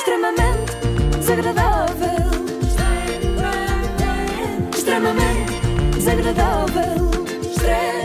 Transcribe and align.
extremamente 0.00 0.72
desagradável. 1.18 2.30
Extremamente 4.74 5.52
desagradável. 5.94 7.10
Extremamente 7.42 8.00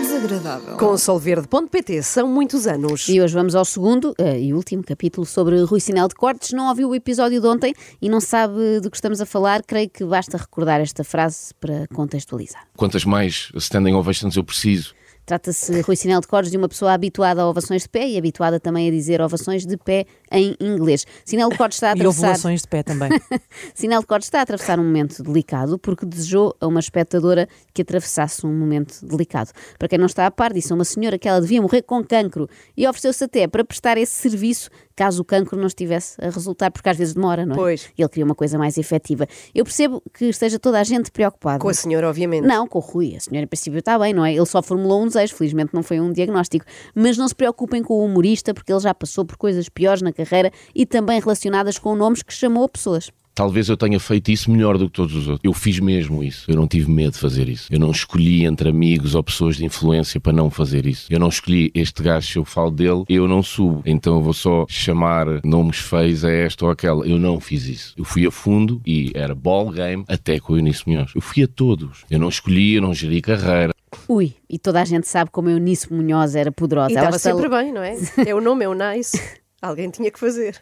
Desagradável. 0.00 0.76
Com 0.78 0.96
solverde.pt 0.96 2.02
são 2.02 2.26
muitos 2.26 2.66
anos. 2.66 3.06
E 3.08 3.20
hoje 3.20 3.34
vamos 3.34 3.54
ao 3.54 3.64
segundo 3.66 4.14
eh, 4.18 4.40
e 4.40 4.54
último 4.54 4.82
capítulo 4.82 5.26
sobre 5.26 5.60
Rui 5.62 5.78
Sinal 5.78 6.08
de 6.08 6.14
Cortes. 6.14 6.52
Não 6.52 6.68
ouviu 6.68 6.88
o 6.88 6.94
episódio 6.94 7.38
de 7.40 7.46
ontem 7.46 7.74
e 8.00 8.08
não 8.08 8.20
sabe 8.20 8.80
do 8.80 8.90
que 8.90 8.96
estamos 8.96 9.20
a 9.20 9.26
falar, 9.26 9.62
creio 9.62 9.90
que 9.90 10.04
basta 10.04 10.38
recordar 10.38 10.80
esta 10.80 11.04
frase 11.04 11.52
para 11.60 11.86
contextualizar. 11.88 12.66
Quantas 12.76 13.04
mais 13.04 13.52
standing 13.56 13.92
ovations 13.92 14.36
eu 14.36 14.44
preciso? 14.44 14.94
Trata-se, 15.26 15.80
Rui 15.80 15.96
Sinal 15.96 16.20
de 16.20 16.28
Cortes, 16.28 16.52
de 16.52 16.56
uma 16.56 16.68
pessoa 16.68 16.92
habituada 16.92 17.42
a 17.42 17.48
ovações 17.48 17.82
de 17.82 17.88
pé 17.88 18.08
e 18.08 18.16
habituada 18.16 18.60
também 18.60 18.86
a 18.86 18.92
dizer 18.92 19.20
ovações 19.20 19.66
de 19.66 19.76
pé 19.76 20.06
em 20.30 20.56
inglês. 20.60 21.04
Sinal 21.24 21.50
de 21.50 21.58
Cortes 21.58 21.78
está 21.78 21.88
a 21.88 21.90
E 21.90 21.92
atravessar... 21.94 22.20
ovulações 22.28 22.62
de 22.62 22.68
pé 22.68 22.84
também. 22.84 23.10
Sinal 23.74 24.00
de 24.02 24.06
Cortes 24.06 24.28
está 24.28 24.38
a 24.38 24.42
atravessar 24.42 24.78
um 24.78 24.84
momento 24.84 25.24
delicado 25.24 25.80
porque 25.80 26.06
desejou 26.06 26.54
a 26.60 26.68
uma 26.68 26.78
espectadora 26.78 27.48
que 27.74 27.82
atravessasse 27.82 28.46
um 28.46 28.56
momento 28.56 29.04
delicado. 29.04 29.50
Para 29.76 29.88
quem 29.88 29.98
não 29.98 30.06
está 30.06 30.26
a 30.26 30.30
par, 30.30 30.52
disse 30.52 30.72
a 30.72 30.76
uma 30.76 30.84
senhora 30.84 31.18
que 31.18 31.28
ela 31.28 31.40
devia 31.40 31.60
morrer 31.60 31.82
com 31.82 32.04
cancro 32.04 32.48
e 32.76 32.86
ofereceu-se 32.86 33.24
até 33.24 33.48
para 33.48 33.64
prestar 33.64 33.98
esse 33.98 34.12
serviço 34.12 34.70
caso 34.96 35.20
o 35.20 35.24
cancro 35.24 35.58
não 35.58 35.66
estivesse 35.66 36.16
a 36.20 36.30
resultar, 36.30 36.70
porque 36.70 36.88
às 36.88 36.96
vezes 36.96 37.14
demora, 37.14 37.44
não 37.44 37.54
é? 37.54 37.58
Pois. 37.58 37.90
E 37.96 38.02
ele 38.02 38.08
queria 38.08 38.24
uma 38.24 38.34
coisa 38.34 38.58
mais 38.58 38.78
efetiva. 38.78 39.26
Eu 39.54 39.64
percebo 39.64 40.02
que 40.12 40.24
esteja 40.24 40.58
toda 40.58 40.80
a 40.80 40.84
gente 40.84 41.12
preocupada. 41.12 41.58
Com 41.58 41.68
a 41.68 41.74
senhora, 41.74 42.08
obviamente. 42.08 42.46
Não, 42.46 42.66
com 42.66 42.78
o 42.78 42.82
Rui. 42.82 43.14
A 43.14 43.20
senhora, 43.20 43.44
em 43.44 43.46
princípio, 43.46 43.78
está 43.78 43.98
bem, 43.98 44.14
não 44.14 44.24
é? 44.24 44.34
Ele 44.34 44.46
só 44.46 44.62
formulou 44.62 45.02
um 45.02 45.06
desejo, 45.06 45.34
felizmente 45.34 45.74
não 45.74 45.82
foi 45.82 46.00
um 46.00 46.10
diagnóstico. 46.10 46.64
Mas 46.94 47.18
não 47.18 47.28
se 47.28 47.34
preocupem 47.34 47.82
com 47.82 47.94
o 47.94 48.04
humorista, 48.04 48.54
porque 48.54 48.72
ele 48.72 48.80
já 48.80 48.94
passou 48.94 49.24
por 49.24 49.36
coisas 49.36 49.68
piores 49.68 50.00
na 50.00 50.12
carreira 50.12 50.50
e 50.74 50.86
também 50.86 51.20
relacionadas 51.20 51.78
com 51.78 51.94
nomes 51.94 52.22
que 52.22 52.32
chamou 52.32 52.64
a 52.64 52.68
pessoas. 52.68 53.10
Talvez 53.36 53.68
eu 53.68 53.76
tenha 53.76 54.00
feito 54.00 54.30
isso 54.30 54.50
melhor 54.50 54.78
do 54.78 54.86
que 54.86 54.92
todos 54.94 55.14
os 55.14 55.28
outros. 55.28 55.44
Eu 55.44 55.52
fiz 55.52 55.78
mesmo 55.78 56.24
isso. 56.24 56.50
Eu 56.50 56.56
não 56.56 56.66
tive 56.66 56.90
medo 56.90 57.12
de 57.12 57.18
fazer 57.18 57.50
isso. 57.50 57.66
Eu 57.70 57.78
não 57.78 57.90
escolhi 57.90 58.46
entre 58.46 58.70
amigos 58.70 59.14
ou 59.14 59.22
pessoas 59.22 59.56
de 59.56 59.64
influência 59.66 60.18
para 60.18 60.32
não 60.32 60.48
fazer 60.50 60.86
isso. 60.86 61.06
Eu 61.10 61.20
não 61.20 61.28
escolhi 61.28 61.70
este 61.74 62.02
gajo, 62.02 62.26
se 62.26 62.38
eu 62.38 62.46
falo 62.46 62.70
dele, 62.70 63.04
eu 63.10 63.28
não 63.28 63.42
subo. 63.42 63.82
Então 63.84 64.14
eu 64.16 64.22
vou 64.22 64.32
só 64.32 64.64
chamar 64.70 65.26
nomes 65.44 65.76
feios 65.76 66.24
a 66.24 66.30
esta 66.32 66.64
ou 66.64 66.70
aquela. 66.70 67.06
Eu 67.06 67.18
não 67.18 67.38
fiz 67.38 67.66
isso. 67.66 67.92
Eu 67.94 68.04
fui 68.06 68.26
a 68.26 68.30
fundo 68.30 68.80
e 68.86 69.12
era 69.14 69.34
ball 69.34 69.70
game 69.70 70.02
até 70.08 70.40
com 70.40 70.54
o 70.54 70.56
Eunice 70.56 70.88
Munhoz. 70.88 71.12
Eu 71.14 71.20
fui 71.20 71.42
a 71.42 71.46
todos. 71.46 72.06
Eu 72.10 72.18
não 72.18 72.30
escolhi, 72.30 72.76
eu 72.76 72.80
não 72.82 72.94
geri 72.94 73.20
carreira. 73.20 73.74
Ui, 74.08 74.34
e 74.48 74.58
toda 74.58 74.80
a 74.80 74.84
gente 74.86 75.06
sabe 75.06 75.30
como 75.30 75.48
a 75.48 75.52
Eunice 75.52 75.92
Munhoz 75.92 76.34
era 76.34 76.50
poderosa. 76.50 76.90
E 76.90 76.96
Ela 76.96 77.10
estava 77.10 77.16
está- 77.16 77.34
sempre 77.34 77.48
bem, 77.50 77.70
não 77.70 77.82
é? 77.82 77.96
É 78.26 78.34
o 78.34 78.40
nome, 78.40 78.64
é 78.64 78.68
o 78.68 78.72
nice. 78.74 79.20
Alguém 79.60 79.90
tinha 79.90 80.10
que 80.10 80.18
fazer. 80.18 80.56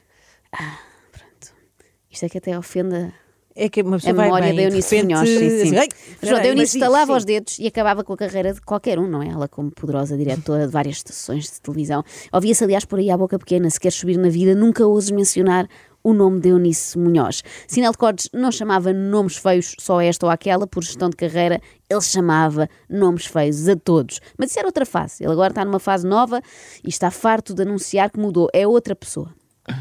Isto 2.14 2.26
é 2.26 2.28
que 2.28 2.38
até 2.38 2.56
ofenda 2.56 3.12
É 3.56 3.68
que 3.68 3.82
uma 3.82 3.96
a 3.96 3.98
pessoa 3.98 4.14
vai 4.14 4.24
memória 4.26 4.46
bem, 4.48 4.56
da 4.56 4.62
de 4.62 4.68
Eunice 4.74 4.94
repente, 4.96 5.12
Munhoz. 5.14 5.28
Sim, 5.28 5.38
sim. 5.38 5.62
assim, 5.62 5.76
"Ai, 5.76 5.88
Mas 5.90 6.10
Espera 6.22 6.36
a 6.36 6.40
aí, 6.40 6.48
Eunice 6.48 6.76
estalava 6.78 7.12
sim. 7.12 7.18
os 7.18 7.24
dedos 7.24 7.58
e 7.58 7.66
acabava 7.66 8.04
com 8.04 8.12
a 8.12 8.16
carreira 8.16 8.52
de 8.54 8.60
qualquer 8.60 8.98
um, 8.98 9.08
não 9.08 9.22
é? 9.22 9.28
Ela, 9.28 9.48
como 9.48 9.70
poderosa 9.70 10.16
diretora 10.16 10.66
de 10.66 10.72
várias 10.72 10.96
estações 10.96 11.44
de 11.50 11.60
televisão. 11.60 12.02
Ouvia-se, 12.32 12.62
aliás, 12.64 12.84
por 12.84 12.98
aí 12.98 13.10
à 13.10 13.16
boca 13.16 13.38
pequena: 13.38 13.68
se 13.68 13.78
queres 13.80 13.96
subir 13.96 14.16
na 14.16 14.28
vida, 14.28 14.54
nunca 14.54 14.86
ouses 14.86 15.10
mencionar 15.10 15.68
o 16.04 16.12
nome 16.12 16.38
de 16.38 16.50
Eunice 16.50 16.98
Munhoz. 16.98 17.42
Sinal 17.66 17.92
de 17.92 17.98
Cordes 17.98 18.28
não 18.32 18.52
chamava 18.52 18.92
nomes 18.92 19.36
feios 19.38 19.74
só 19.80 19.98
a 20.00 20.04
esta 20.04 20.26
ou 20.26 20.30
àquela, 20.30 20.66
por 20.66 20.84
gestão 20.84 21.08
de 21.08 21.16
carreira, 21.16 21.60
ele 21.88 22.00
chamava 22.02 22.68
nomes 22.90 23.24
feios 23.26 23.66
a 23.68 23.74
todos. 23.74 24.20
Mas 24.38 24.50
isso 24.50 24.58
era 24.58 24.68
outra 24.68 24.84
fase. 24.84 25.24
Ele 25.24 25.32
agora 25.32 25.50
está 25.50 25.64
numa 25.64 25.78
fase 25.80 26.06
nova 26.06 26.42
e 26.84 26.88
está 26.90 27.10
farto 27.10 27.54
de 27.54 27.62
anunciar 27.62 28.10
que 28.10 28.20
mudou. 28.20 28.48
É 28.52 28.66
outra 28.66 28.94
pessoa. 28.94 29.32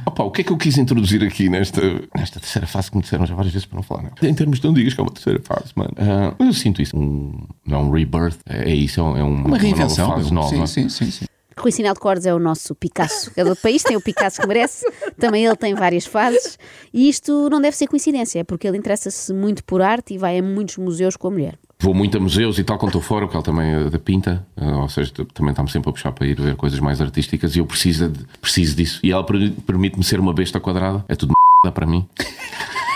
Opa, 0.06 0.24
o 0.24 0.32
que 0.32 0.42
é 0.42 0.44
que 0.46 0.52
eu 0.52 0.58
quis 0.58 0.78
introduzir 0.78 1.22
aqui 1.24 1.50
nesta, 1.50 1.82
nesta 2.16 2.40
terceira 2.40 2.66
fase 2.66 2.90
que 2.90 2.96
me 2.98 3.04
disseram 3.04 3.26
já 3.26 3.36
várias 3.36 3.52
vezes 3.54 3.66
para 3.66 3.76
não 3.76 3.84
falar? 3.84 4.04
Não? 4.04 4.30
Em 4.30 4.34
termos 4.34 4.60
de 4.60 4.66
não 4.66 4.74
digas 4.74 4.94
que 4.94 5.00
é 5.00 5.04
uma 5.04 5.12
terceira 5.12 5.42
fase, 5.44 5.72
mano. 5.76 5.92
Ah, 5.98 6.34
eu 6.40 6.54
sinto 6.54 6.82
isso. 6.82 6.96
Um, 6.98 7.46
não 7.66 7.78
é 7.80 7.84
um 7.84 7.92
rebirth, 7.92 8.38
é, 8.48 8.72
é 8.72 8.76
isso, 8.76 9.00
é, 9.00 9.04
um- 9.04 9.18
é 9.18 9.24
uma, 9.24 9.48
Uma 9.48 9.58
reinvenção. 9.58 10.08
nova 10.08 10.20
fase 10.22 10.34
nova. 10.34 10.68
Sim, 10.68 10.88
sim, 10.88 10.90
sim, 10.90 11.12
sim. 11.12 11.26
Rui 11.56 11.72
Sinal 11.72 11.94
de 11.94 12.00
Cordes 12.00 12.26
é 12.26 12.34
o 12.34 12.40
nosso 12.40 12.74
Picasso. 12.74 13.30
Cada 13.36 13.56
país 13.56 13.84
tem 13.84 13.96
o 13.96 14.02
Picasso 14.02 14.42
que 14.42 14.48
merece, 14.48 14.86
também 15.20 15.46
ele 15.46 15.56
tem 15.56 15.76
várias 15.76 16.06
fases, 16.06 16.58
e 16.92 17.08
isto 17.08 17.48
não 17.50 17.62
deve 17.62 17.76
ser 17.78 17.86
coincidência, 17.88 18.40
é 18.40 18.44
porque 18.44 18.68
ele 18.68 18.78
interessa-se 18.78 19.32
muito 19.34 19.64
por 19.64 19.80
arte 19.82 20.16
e 20.16 20.18
vai 20.18 20.40
a 20.40 20.42
muitos 20.42 20.78
museus 20.78 21.16
com 21.16 21.28
a 21.28 21.32
mulher. 21.32 21.60
Vou 21.84 21.94
muito 21.94 22.18
a 22.18 22.20
museus 22.22 22.58
e 22.58 22.64
tal 22.64 22.78
quando 22.78 22.92
estou 22.92 23.02
fora, 23.02 23.26
porque 23.26 23.36
ela 23.36 23.44
também 23.44 23.74
é 23.74 23.90
da 23.90 24.00
pinta, 24.00 24.48
ah, 24.56 24.78
ou 24.78 24.88
seja, 24.88 25.12
também 25.34 25.52
está-me 25.52 25.70
sempre 25.70 25.90
a 25.90 25.92
puxar 25.92 26.14
para 26.14 26.26
ir 26.26 26.40
ver 26.40 26.56
coisas 26.56 26.80
mais 26.80 27.02
artísticas 27.02 27.58
e 27.58 27.60
eu 27.60 27.66
preciso, 27.66 28.08
de- 28.08 28.26
preciso 28.40 28.74
disso. 28.74 29.02
E 29.04 29.12
ela 29.12 29.22
per- 29.26 29.52
permite-me 29.68 30.02
ser 30.04 30.18
uma 30.18 30.34
besta 30.34 30.62
quadrada, 30.62 31.04
é 31.10 31.16
tudo 31.16 31.34
para 31.74 31.86
mim. 31.86 32.08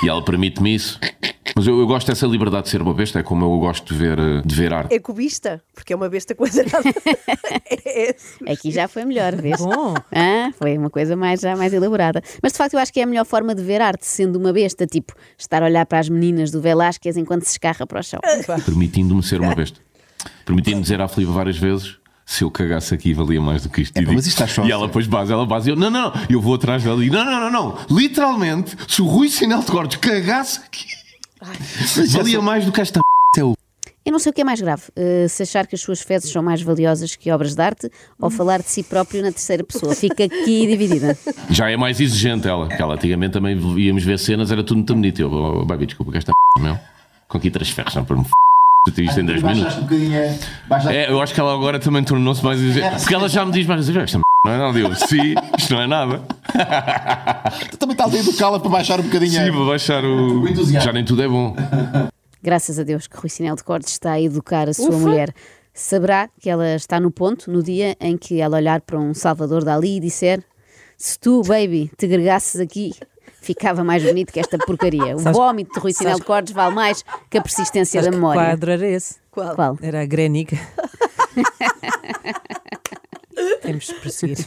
E 0.03 0.07
ela 0.07 0.21
permite-me 0.21 0.73
isso. 0.73 0.97
Mas 1.57 1.65
eu, 1.65 1.79
eu 1.79 1.87
gosto 1.87 2.05
dessa 2.05 2.27
liberdade 2.27 2.65
de 2.65 2.69
ser 2.69 2.83
uma 2.83 2.93
besta, 2.93 3.17
é 3.17 3.23
como 3.23 3.43
eu 3.43 3.57
gosto 3.57 3.91
de 3.91 3.99
ver, 3.99 4.19
de 4.45 4.55
ver 4.55 4.71
arte. 4.71 4.93
É 4.93 4.99
cubista, 4.99 5.59
porque 5.73 5.91
é 5.91 5.95
uma 5.95 6.07
besta 6.07 6.35
quadrada. 6.35 6.69
é. 7.83 8.15
Aqui 8.47 8.69
já 8.69 8.87
foi 8.87 9.03
melhor, 9.05 9.35
vês? 9.35 9.59
Bom. 9.59 9.95
Ah, 10.11 10.51
foi 10.55 10.77
uma 10.77 10.91
coisa 10.91 11.15
mais, 11.15 11.39
já 11.39 11.55
mais 11.55 11.73
elaborada. 11.73 12.21
Mas 12.43 12.51
de 12.51 12.59
facto 12.59 12.75
eu 12.75 12.79
acho 12.79 12.93
que 12.93 12.99
é 12.99 13.03
a 13.03 13.07
melhor 13.07 13.25
forma 13.25 13.55
de 13.55 13.63
ver 13.63 13.81
arte, 13.81 14.05
sendo 14.05 14.35
uma 14.35 14.53
besta, 14.53 14.85
tipo, 14.85 15.15
estar 15.35 15.63
a 15.63 15.65
olhar 15.65 15.83
para 15.87 15.97
as 15.97 16.07
meninas 16.09 16.51
do 16.51 16.61
Velázquez 16.61 17.17
enquanto 17.17 17.41
se 17.41 17.53
escarra 17.53 17.87
para 17.87 18.01
o 18.01 18.03
chão. 18.03 18.19
Permitindo-me 18.63 19.23
ser 19.23 19.41
uma 19.41 19.55
besta. 19.55 19.79
Permitindo-me 20.45 20.83
dizer 20.83 21.01
à 21.01 21.07
Filipe 21.07 21.31
várias 21.31 21.57
vezes. 21.57 21.97
Se 22.23 22.43
eu 22.43 22.51
cagasse 22.51 22.93
aqui 22.93 23.15
valia 23.15 23.41
mais 23.41 23.63
do 23.63 23.69
que 23.69 23.81
isto. 23.81 23.97
É, 23.97 24.01
E 24.01 24.05
mas 24.05 24.27
isto 24.27 24.43
está 24.43 24.47
só 24.47 24.63
E 24.63 24.71
ela 24.71 24.85
depois 24.85 25.07
base, 25.07 25.33
ela 25.33 25.45
base. 25.45 25.71
Eu, 25.71 25.75
não, 25.75 25.89
não, 25.89 26.11
não. 26.11 26.21
Eu 26.29 26.39
vou 26.39 26.53
atrás 26.53 26.83
dela 26.83 26.97
e 26.99 27.05
digo, 27.05 27.15
não, 27.15 27.25
não, 27.25 27.39
não, 27.39 27.51
não. 27.51 27.77
Literalmente, 27.89 28.77
se 28.87 29.01
o 29.01 29.05
Rui 29.07 29.27
Sinal 29.29 29.61
de 29.61 29.71
Cortes 29.71 29.97
cagasse 29.97 30.59
aqui, 30.59 31.06
valia 32.11 32.41
mais 32.41 32.65
do 32.65 32.71
que 32.71 32.81
esta 32.81 32.99
o 32.99 33.53
Eu 34.05 34.11
não 34.11 34.19
sei 34.19 34.31
o 34.31 34.33
que 34.33 34.41
é 34.41 34.43
mais 34.43 34.61
grave, 34.61 34.83
eh, 34.95 35.27
se 35.27 35.43
achar 35.43 35.67
que 35.67 35.75
as 35.75 35.81
suas 35.81 36.01
fezes 36.01 36.31
são 36.31 36.41
mais 36.41 36.61
valiosas 36.61 37.15
que 37.15 37.29
obras 37.31 37.55
de 37.55 37.61
arte 37.61 37.91
ou 38.19 38.29
falar 38.29 38.61
de 38.61 38.69
si 38.69 38.81
próprio 38.83 39.21
na 39.21 39.31
terceira 39.31 39.63
pessoa. 39.63 39.93
Fica 39.93 40.23
aqui 40.23 40.65
dividida. 40.67 41.17
Já 41.49 41.69
é 41.69 41.77
mais 41.77 41.99
exigente 41.99 42.47
ela. 42.47 42.67
Que 42.67 42.81
ela 42.81 42.95
antigamente 42.95 43.33
também 43.33 43.57
íamos 43.77 44.03
ver 44.03 44.17
cenas, 44.17 44.51
era 44.51 44.63
tudo 44.63 44.77
muito 44.77 44.93
bonito. 44.93 45.21
Eu, 45.21 45.31
oh, 45.31 45.65
baby, 45.65 45.85
desculpa 45.85 46.11
que 46.11 46.17
esta 46.17 46.31
meu. 46.59 46.77
Com 47.27 47.37
aqui 47.37 47.51
três 47.51 47.69
ferros, 47.69 47.93
não 47.95 48.05
para 48.05 48.15
me 48.15 48.23
f... 48.23 48.31
Tu 48.91 49.01
isto 49.01 49.19
em 49.19 49.25
10 49.25 49.43
minutos. 49.43 49.77
um. 49.77 50.67
Baixa... 50.67 50.93
É, 50.93 51.09
eu 51.11 51.21
acho 51.21 51.33
que 51.33 51.39
ela 51.39 51.53
agora 51.53 51.79
também 51.79 52.03
tornou-se 52.03 52.43
mais 52.43 52.59
exigente. 52.59 52.97
Porque 52.97 53.13
ela 53.13 53.29
já 53.29 53.45
me 53.45 53.51
diz 53.51 53.65
mais 53.65 53.87
vezes, 53.87 54.03
esta 54.03 54.19
não 54.45 54.53
é 54.53 54.57
nada. 54.57 54.79
Eu, 54.79 54.95
sim, 54.95 55.35
isto 55.57 55.73
não 55.73 55.81
é 55.81 55.87
nada. 55.87 56.21
Tu 57.71 57.77
também 57.77 57.93
estás 57.93 58.13
a 58.13 58.17
educá-la 58.17 58.59
para 58.59 58.69
baixar 58.69 58.99
um 58.99 59.03
bocadinho. 59.03 59.43
Sim, 59.43 59.51
vou 59.51 59.67
baixar 59.67 60.03
o. 60.03 60.43
O. 60.47 60.65
Já 60.79 60.91
nem 60.93 61.03
tudo 61.03 61.21
é 61.21 61.27
bom. 61.27 61.55
Graças 62.41 62.79
a 62.79 62.83
Deus 62.83 63.07
que 63.07 63.17
Rui 63.17 63.29
Sinel 63.29 63.55
de 63.55 63.63
Cortes 63.63 63.91
está 63.91 64.13
a 64.13 64.21
educar 64.21 64.69
a 64.69 64.73
sua 64.73 64.89
Ufa. 64.89 64.97
mulher. 64.97 65.33
Saberá 65.73 66.29
que 66.39 66.49
ela 66.49 66.75
está 66.75 66.99
no 66.99 67.11
ponto 67.11 67.51
no 67.51 67.61
dia 67.61 67.95
em 67.99 68.17
que 68.17 68.39
ela 68.39 68.57
olhar 68.57 68.81
para 68.81 68.97
um 68.97 69.13
Salvador 69.13 69.63
Dali 69.63 69.97
e 69.97 69.99
disser: 69.99 70.43
Se 70.97 71.19
tu, 71.19 71.41
baby, 71.43 71.91
te 71.97 72.07
gregasses 72.07 72.59
aqui, 72.59 72.93
ficava 73.47 73.83
mais 73.83 74.03
bonito 74.03 74.31
que 74.33 74.39
esta 74.39 74.57
porcaria. 74.57 75.15
O 75.15 75.19
Sabes- 75.19 75.37
vómito 75.37 75.73
de 75.73 75.79
Rui 75.79 75.93
Sinel 75.93 76.17
de 76.17 76.23
Cortes 76.25 76.53
vale 76.53 76.75
mais 76.75 77.03
que 77.29 77.37
a 77.37 77.41
persistência 77.41 78.01
Sabes 78.01 78.05
da 78.05 78.11
que 78.11 78.15
memória. 78.17 78.41
quadro 78.51 78.71
era 78.71 78.87
esse? 78.87 79.15
Qual? 79.31 79.55
Qual? 79.55 79.77
Era 79.81 80.01
a 80.01 80.05
Grenica. 80.05 80.57
Temos 83.61 83.85
de 83.87 83.93
prosseguir. 83.95 84.45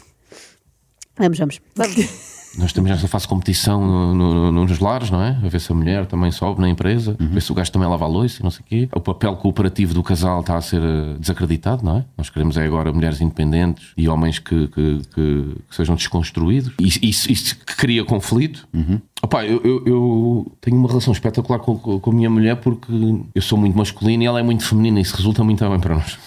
Vamos, 1.16 1.38
vamos. 1.38 1.60
Nós 2.58 2.72
temos 2.72 2.90
esta 2.90 3.06
fase 3.06 3.22
de 3.24 3.28
competição 3.28 3.80
no- 3.86 4.14
no- 4.14 4.52
no- 4.52 4.64
nos 4.66 4.78
lares, 4.80 5.08
não 5.08 5.22
é? 5.22 5.38
A 5.42 5.48
ver 5.48 5.60
se 5.60 5.70
a 5.70 5.74
mulher 5.74 6.04
também 6.06 6.30
sobe 6.32 6.60
na 6.60 6.68
empresa, 6.68 7.16
a 7.18 7.24
ver 7.24 7.40
se 7.40 7.52
o 7.52 7.54
gajo 7.54 7.70
também 7.70 7.88
lava 7.88 8.04
a 8.04 8.08
louça 8.08 8.40
e 8.40 8.42
não 8.42 8.50
sei 8.50 8.60
o 8.60 8.64
quê. 8.64 8.88
O 8.94 9.00
papel 9.00 9.36
cooperativo 9.36 9.94
do 9.94 10.02
casal 10.02 10.40
está 10.40 10.56
a 10.56 10.60
ser 10.60 10.82
eh, 10.82 11.16
desacreditado, 11.18 11.84
não 11.84 11.98
é? 11.98 12.04
Nós 12.18 12.28
queremos 12.28 12.56
é 12.56 12.64
agora 12.64 12.92
mulheres 12.92 13.20
independentes 13.20 13.92
e 13.96 14.08
homens 14.08 14.38
que, 14.40 14.66
que- 14.68 15.00
que- 15.14 15.56
que 15.68 15.76
sejam 15.76 15.94
desconstruídos. 15.94 16.72
Isso, 16.80 16.98
isso, 17.02 17.30
isso 17.32 17.56
que 17.56 17.76
cria 17.76 18.04
conflito. 18.04 18.66
Opa, 19.22 19.44
eu, 19.46 19.60
eu- 19.62 19.82
eu 19.86 20.52
tenho 20.60 20.76
uma 20.76 20.88
relação 20.88 21.12
espetacular 21.12 21.60
com, 21.60 21.78
com- 21.78 22.10
a 22.10 22.14
minha 22.14 22.28
mulher 22.30 22.56
porque 22.56 22.92
eu 23.34 23.42
sou 23.42 23.56
muito 23.58 23.76
masculino 23.78 24.22
e 24.24 24.26
ela 24.26 24.40
é 24.40 24.42
muito 24.42 24.64
feminina 24.64 24.98
e 24.98 25.02
isso 25.02 25.14
resulta 25.16 25.44
muito 25.44 25.66
bem 25.68 25.78
para 25.78 25.94
nós. 25.94 26.18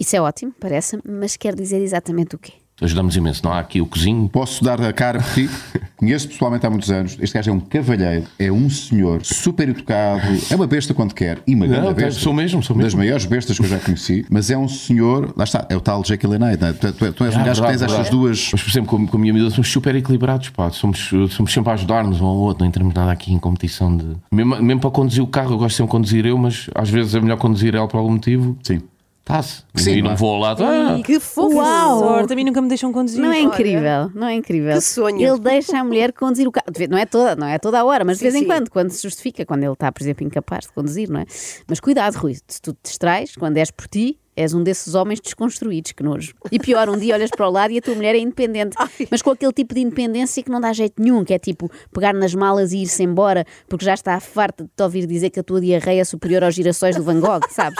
Isso 0.00 0.16
é 0.16 0.20
ótimo, 0.20 0.52
parece-me, 0.58 1.02
mas 1.08 1.36
quer 1.36 1.54
dizer 1.54 1.80
exatamente 1.82 2.34
o 2.34 2.38
quê? 2.38 2.52
Ajudamos 2.80 3.16
imenso. 3.16 3.40
Não 3.44 3.52
há 3.52 3.58
aqui 3.58 3.80
o 3.80 3.86
cozinho. 3.86 4.28
Posso 4.28 4.62
dar 4.62 4.80
a 4.80 4.92
cara 4.92 5.20
por 5.20 5.32
ti? 5.34 5.50
Conheço 5.98 6.28
pessoalmente 6.28 6.64
há 6.64 6.70
muitos 6.70 6.90
anos. 6.92 7.16
Este 7.20 7.34
gajo 7.34 7.50
é 7.50 7.52
um 7.52 7.58
cavalheiro, 7.58 8.24
é 8.38 8.52
um 8.52 8.70
senhor 8.70 9.20
super 9.24 9.68
educado, 9.68 10.22
é 10.48 10.54
uma 10.54 10.66
besta 10.66 10.94
quando 10.94 11.12
quer. 11.12 11.40
E 11.44 11.56
uma 11.56 11.66
Não, 11.66 11.72
grande 11.72 11.88
até 11.88 12.04
besta. 12.04 12.20
sou 12.20 12.32
mesmo, 12.32 12.62
sou 12.62 12.76
Das 12.76 12.84
mesmo. 12.84 12.98
maiores 13.00 13.24
bestas 13.24 13.58
que 13.58 13.64
eu 13.64 13.68
já 13.68 13.80
conheci. 13.80 14.24
Mas 14.30 14.48
é 14.48 14.56
um 14.56 14.68
senhor, 14.68 15.34
lá 15.36 15.42
está, 15.42 15.66
é 15.68 15.76
o 15.76 15.80
tal 15.80 16.04
Jekyll 16.04 16.34
and 16.34 16.38
Hyde. 16.38 16.60
não 16.62 16.68
é? 16.68 16.72
Tu, 16.72 16.92
tu- 16.92 17.12
tu 17.12 17.24
és 17.24 17.34
um 17.34 17.40
Ah, 17.40 17.42
gajo 17.42 17.62
que 17.62 17.68
tens 17.68 17.82
estas 17.82 18.10
duas. 18.10 18.48
Mas, 18.52 18.62
por 18.62 18.70
exemplo, 18.70 18.88
com, 18.90 19.06
com 19.08 19.16
a 19.16 19.20
minha 19.20 19.32
amiga, 19.32 19.50
somos 19.50 19.68
super 19.72 19.96
equilibrados, 19.96 20.50
pá. 20.50 20.70
Somos, 20.70 21.10
somos 21.30 21.52
sempre 21.52 21.70
a 21.70 21.74
ajudar-nos 21.74 22.20
um 22.20 22.26
ao 22.26 22.36
outro, 22.36 22.62
não 22.62 22.68
entramos 22.68 22.94
nada 22.94 23.10
aqui 23.10 23.32
em 23.32 23.38
competição 23.40 23.96
de. 23.96 24.06
Mesmo, 24.30 24.62
mesmo 24.62 24.80
para 24.80 24.90
conduzir 24.90 25.22
o 25.22 25.26
carro, 25.26 25.54
eu 25.54 25.58
gosto 25.58 25.74
sempre 25.76 25.88
de 25.88 25.92
conduzir 25.92 26.26
eu, 26.26 26.38
mas 26.38 26.70
às 26.76 26.88
vezes 26.88 27.12
é 27.16 27.20
melhor 27.20 27.38
conduzir 27.38 27.74
ela 27.74 27.88
por 27.88 27.96
algum 27.98 28.12
motivo. 28.12 28.56
Sim. 28.62 28.80
Está-se. 29.28 29.62
Sim, 29.74 29.90
e 29.90 29.96
não 29.96 30.02
claro. 30.04 30.16
vou 30.16 30.34
ao 30.34 30.40
lado. 30.40 30.64
Ah, 30.64 31.00
Que 31.04 31.20
fofo! 31.20 31.56
Uau! 31.56 31.98
Sorte, 31.98 32.32
a 32.32 32.36
mim 32.36 32.44
nunca 32.44 32.62
me 32.62 32.68
deixam 32.68 32.90
conduzir. 32.90 33.20
Não 33.20 33.30
é 33.30 33.36
Olha. 33.36 33.42
incrível, 33.42 34.10
não 34.14 34.26
é 34.26 34.34
incrível. 34.34 34.72
Que 34.72 34.80
sonho. 34.80 35.20
Ele 35.20 35.38
deixa 35.38 35.78
a 35.78 35.84
mulher 35.84 36.12
conduzir 36.14 36.48
o 36.48 36.50
carro. 36.50 36.72
De 36.72 36.78
vez- 36.78 36.90
Não 36.90 36.96
é 36.96 37.04
toda, 37.04 37.36
não 37.36 37.46
é 37.46 37.58
toda 37.58 37.78
a 37.78 37.84
hora, 37.84 38.04
mas 38.06 38.16
de 38.16 38.20
Sim, 38.20 38.24
vez 38.24 38.34
em 38.36 38.38
sim. 38.40 38.46
quando, 38.46 38.70
quando 38.70 38.90
se 38.90 39.02
justifica, 39.02 39.44
quando 39.44 39.62
ele 39.64 39.72
está, 39.74 39.92
por 39.92 40.02
exemplo, 40.02 40.24
incapaz 40.26 40.64
de 40.64 40.72
conduzir, 40.72 41.10
não 41.10 41.20
é? 41.20 41.26
Mas 41.68 41.78
cuidado, 41.78 42.14
Rui, 42.16 42.36
se 42.48 42.62
tu 42.62 42.72
te 42.72 42.78
distrais, 42.84 43.34
quando 43.36 43.58
és 43.58 43.70
por 43.70 43.86
ti, 43.86 44.18
és 44.38 44.54
um 44.54 44.62
desses 44.62 44.94
homens 44.94 45.20
desconstruídos, 45.20 45.90
que 45.90 46.02
nojo. 46.02 46.32
E 46.52 46.60
pior, 46.60 46.88
um 46.88 46.96
dia 46.96 47.14
olhas 47.14 47.30
para 47.30 47.48
o 47.48 47.50
lado 47.50 47.72
e 47.72 47.78
a 47.78 47.82
tua 47.82 47.94
mulher 47.96 48.14
é 48.14 48.18
independente, 48.18 48.76
mas 49.10 49.20
com 49.20 49.30
aquele 49.30 49.52
tipo 49.52 49.74
de 49.74 49.80
independência 49.80 50.42
que 50.42 50.50
não 50.50 50.60
dá 50.60 50.72
jeito 50.72 51.02
nenhum, 51.02 51.24
que 51.24 51.34
é 51.34 51.38
tipo 51.38 51.68
pegar 51.92 52.14
nas 52.14 52.34
malas 52.34 52.72
e 52.72 52.78
ir-se 52.78 53.02
embora, 53.02 53.44
porque 53.68 53.84
já 53.84 53.94
está 53.94 54.18
farta 54.20 54.62
de 54.62 54.70
te 54.74 54.82
ouvir 54.82 55.06
dizer 55.06 55.30
que 55.30 55.40
a 55.40 55.42
tua 55.42 55.60
diarreia 55.60 56.02
é 56.02 56.04
superior 56.04 56.44
aos 56.44 56.54
girassóis 56.54 56.94
do 56.94 57.02
Van 57.02 57.18
Gogh, 57.18 57.40
sabes? 57.50 57.78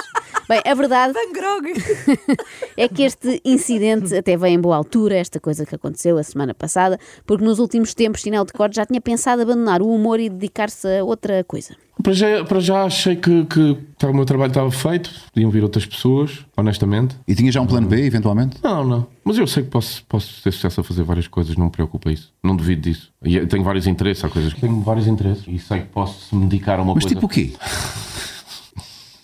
Bem, 0.49 0.61
a 0.67 0.75
verdade 0.75 1.13
Van 1.13 1.33
Gogh! 1.33 2.37
é 2.77 2.89
que 2.89 3.05
este 3.05 3.41
incidente 3.45 4.17
até 4.17 4.37
veio 4.37 4.55
em 4.55 4.61
boa 4.61 4.77
altura, 4.77 5.17
esta 5.17 5.39
coisa 5.39 5.65
que 5.65 5.77
aconteceu 5.77 6.19
a 6.19 6.23
semana 6.25 6.55
passada, 6.55 6.99
porque 7.25 7.45
nos 7.45 7.61
últimos 7.61 7.95
tempos 7.95 8.23
Sinal 8.23 8.45
de 8.45 8.53
Corte 8.53 8.77
já 8.77 8.85
tinha 8.85 9.01
pensado 9.01 9.43
abandonar 9.43 9.81
o 9.81 9.89
humor 9.89 10.19
e 10.19 10.29
dedicar-se 10.29 10.99
a 10.99 11.05
outra 11.05 11.45
coisa. 11.45 11.77
Para 12.03 12.13
já, 12.13 12.45
para 12.45 12.61
já 12.61 12.85
achei 12.85 13.17
que, 13.17 13.45
que 13.47 13.77
tá, 13.99 14.09
o 14.09 14.15
meu 14.15 14.25
trabalho 14.25 14.51
estava 14.51 14.71
feito, 14.71 15.11
podiam 15.35 15.51
vir 15.51 15.63
outras 15.65 15.85
pessoas, 15.85 16.39
honestamente. 16.57 17.17
E 17.27 17.35
tinha 17.35 17.51
já 17.51 17.61
um 17.61 17.67
plano 17.67 17.89
B, 17.89 18.01
eventualmente? 18.05 18.57
Não, 18.63 18.85
não. 18.87 19.07
Mas 19.25 19.37
eu 19.37 19.47
sei 19.47 19.65
que 19.65 19.69
posso, 19.69 20.05
posso 20.09 20.43
ter 20.43 20.53
sucesso 20.53 20.81
a 20.81 20.85
fazer 20.85 21.03
várias 21.03 21.27
coisas, 21.27 21.57
não 21.57 21.67
me 21.67 21.71
preocupa 21.73 22.11
isso. 22.13 22.33
Não 22.43 22.55
duvido 22.55 22.83
disso. 22.83 23.11
E 23.23 23.45
tenho 23.47 23.65
vários 23.65 23.87
interesses, 23.87 24.25
há 24.25 24.29
coisas 24.29 24.53
que 24.53 24.61
tenho 24.61 24.81
vários 24.81 25.07
interesses 25.09 25.45
e 25.49 25.59
sei 25.59 25.81
que 25.81 25.87
posso 25.89 26.35
me 26.37 26.47
dedicar 26.47 26.79
a 26.79 26.83
uma 26.83 26.95
Mas 26.95 27.05
coisa. 27.05 27.15
tipo 27.17 27.27
o 27.27 27.29
quê? 27.29 27.53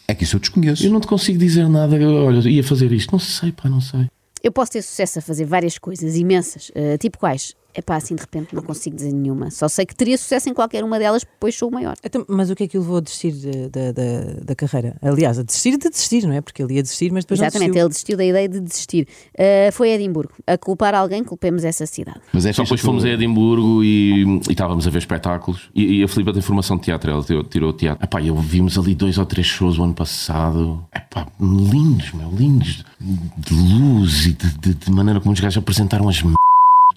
É 0.06 0.14
que 0.14 0.24
isso 0.24 0.36
eu 0.36 0.40
desconheço. 0.40 0.84
Eu 0.84 0.90
não 0.90 1.00
te 1.00 1.06
consigo 1.06 1.38
dizer 1.38 1.66
nada. 1.66 1.96
eu, 1.96 2.26
Olha, 2.26 2.46
ia 2.46 2.62
fazer 2.62 2.92
isto. 2.92 3.10
Não 3.10 3.18
sei, 3.18 3.52
pá, 3.52 3.70
não 3.70 3.80
sei. 3.80 4.06
Eu 4.42 4.52
posso 4.52 4.72
ter 4.72 4.82
sucesso 4.82 5.18
a 5.18 5.22
fazer 5.22 5.46
várias 5.46 5.78
coisas 5.78 6.14
imensas, 6.16 6.70
eh, 6.74 6.98
tipo 6.98 7.16
quais? 7.18 7.54
É 7.74 7.82
pá, 7.82 7.96
assim 7.96 8.14
de 8.14 8.20
repente 8.20 8.54
não 8.54 8.62
consigo 8.62 8.94
dizer 8.94 9.12
nenhuma. 9.12 9.50
Só 9.50 9.66
sei 9.68 9.84
que 9.84 9.94
teria 9.96 10.16
sucesso 10.16 10.48
em 10.48 10.54
qualquer 10.54 10.84
uma 10.84 10.98
delas, 10.98 11.24
pois 11.40 11.56
sou 11.56 11.68
o 11.68 11.72
maior. 11.72 11.94
Então, 12.04 12.24
mas 12.28 12.48
o 12.50 12.54
que 12.54 12.64
é 12.64 12.68
que 12.68 12.78
o 12.78 12.80
levou 12.80 12.98
a 12.98 13.00
desistir 13.00 13.32
de- 13.32 13.68
da, 13.68 13.90
da, 13.92 14.10
da 14.44 14.54
carreira? 14.54 14.96
Aliás, 15.02 15.38
a 15.38 15.42
desistir 15.42 15.76
de 15.76 15.90
desistir, 15.90 16.24
não 16.26 16.32
é? 16.32 16.40
Porque 16.40 16.62
ele 16.62 16.74
ia 16.74 16.82
desistir, 16.82 17.10
mas 17.12 17.24
depois 17.24 17.40
Exatamente, 17.40 17.70
não 17.72 17.78
ele 17.80 17.88
desistiu 17.88 18.16
da 18.16 18.24
ideia 18.24 18.48
de 18.48 18.60
desistir. 18.60 19.08
Eh, 19.36 19.70
foi 19.72 19.90
a 19.90 19.94
Edimburgo. 19.96 20.32
A 20.46 20.56
culpar 20.56 20.94
alguém, 20.94 21.24
culpemos 21.24 21.64
essa 21.64 21.84
cidade. 21.86 22.20
Mas 22.32 22.46
é 22.46 22.52
Só 22.52 22.62
depois 22.62 22.80
fomos 22.80 23.04
a 23.04 23.08
Edimburgo 23.08 23.82
e, 23.82 24.22
e 24.48 24.52
estávamos 24.52 24.86
a 24.86 24.90
ver 24.90 24.98
espetáculos. 24.98 25.68
E, 25.74 26.00
e 26.00 26.04
a 26.04 26.08
Filipa 26.08 26.32
tem 26.32 26.42
formação 26.42 26.76
de 26.76 26.84
teatro, 26.84 27.10
ela 27.10 27.22
tirou, 27.24 27.42
tirou 27.44 27.72
teatro. 27.72 28.04
Epá, 28.04 28.22
eu 28.22 28.36
vimos 28.36 28.78
ali 28.78 28.94
dois 28.94 29.18
ou 29.18 29.26
três 29.26 29.46
shows 29.46 29.78
o 29.78 29.82
ano 29.82 29.94
passado. 29.94 30.84
Epá, 30.94 31.26
lindos, 31.40 32.12
meu, 32.12 32.30
lindos. 32.30 32.84
De 33.00 33.52
luz 33.54 34.26
e 34.26 34.32
de, 34.32 34.58
de- 34.58 34.74
de 34.74 34.90
maneira 34.92 35.20
como 35.20 35.32
os 35.32 35.40
gajos 35.40 35.58
apresentaram 35.58 36.08
as 36.08 36.20
m... 36.22 36.34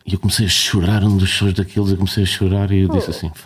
E 0.07 0.13
eu 0.13 0.19
comecei 0.19 0.45
a 0.45 0.49
chorar 0.49 1.03
um 1.03 1.17
dos 1.17 1.27
shows 1.27 1.53
daqueles. 1.53 1.91
Eu 1.91 1.97
comecei 1.97 2.23
a 2.23 2.25
chorar 2.25 2.71
e 2.71 2.83
eu 2.83 2.87
disse 2.87 3.09
assim: 3.09 3.27
"F***, 3.27 3.43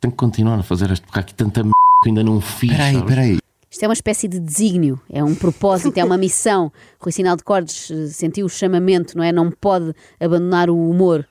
tenho 0.00 0.10
que 0.10 0.16
continuar 0.16 0.58
a 0.58 0.62
fazer 0.62 0.90
isto, 0.90 1.04
porque 1.04 1.18
há 1.18 1.22
aqui 1.22 1.34
tanta 1.34 1.60
m... 1.60 1.72
que 2.02 2.08
ainda 2.08 2.24
não 2.24 2.40
fiz. 2.40 2.70
Espera 2.70 2.84
aí, 2.86 2.94
sabes?" 2.94 3.10
espera 3.10 3.20
aí. 3.26 3.38
Isto 3.70 3.82
é 3.84 3.86
uma 3.86 3.94
espécie 3.94 4.26
de 4.26 4.40
desígnio, 4.40 5.00
é 5.08 5.22
um 5.22 5.34
propósito, 5.34 5.96
é 5.98 6.04
uma 6.04 6.16
missão. 6.18 6.72
Rui 6.98 7.12
Sinal 7.12 7.36
de 7.36 7.44
Cordes 7.44 7.90
eh, 7.90 8.06
sentiu 8.06 8.46
o 8.46 8.48
chamamento, 8.48 9.16
não 9.16 9.22
é? 9.22 9.30
Não 9.30 9.50
pode 9.50 9.94
abandonar 10.18 10.70
o 10.70 10.90
humor. 10.90 11.28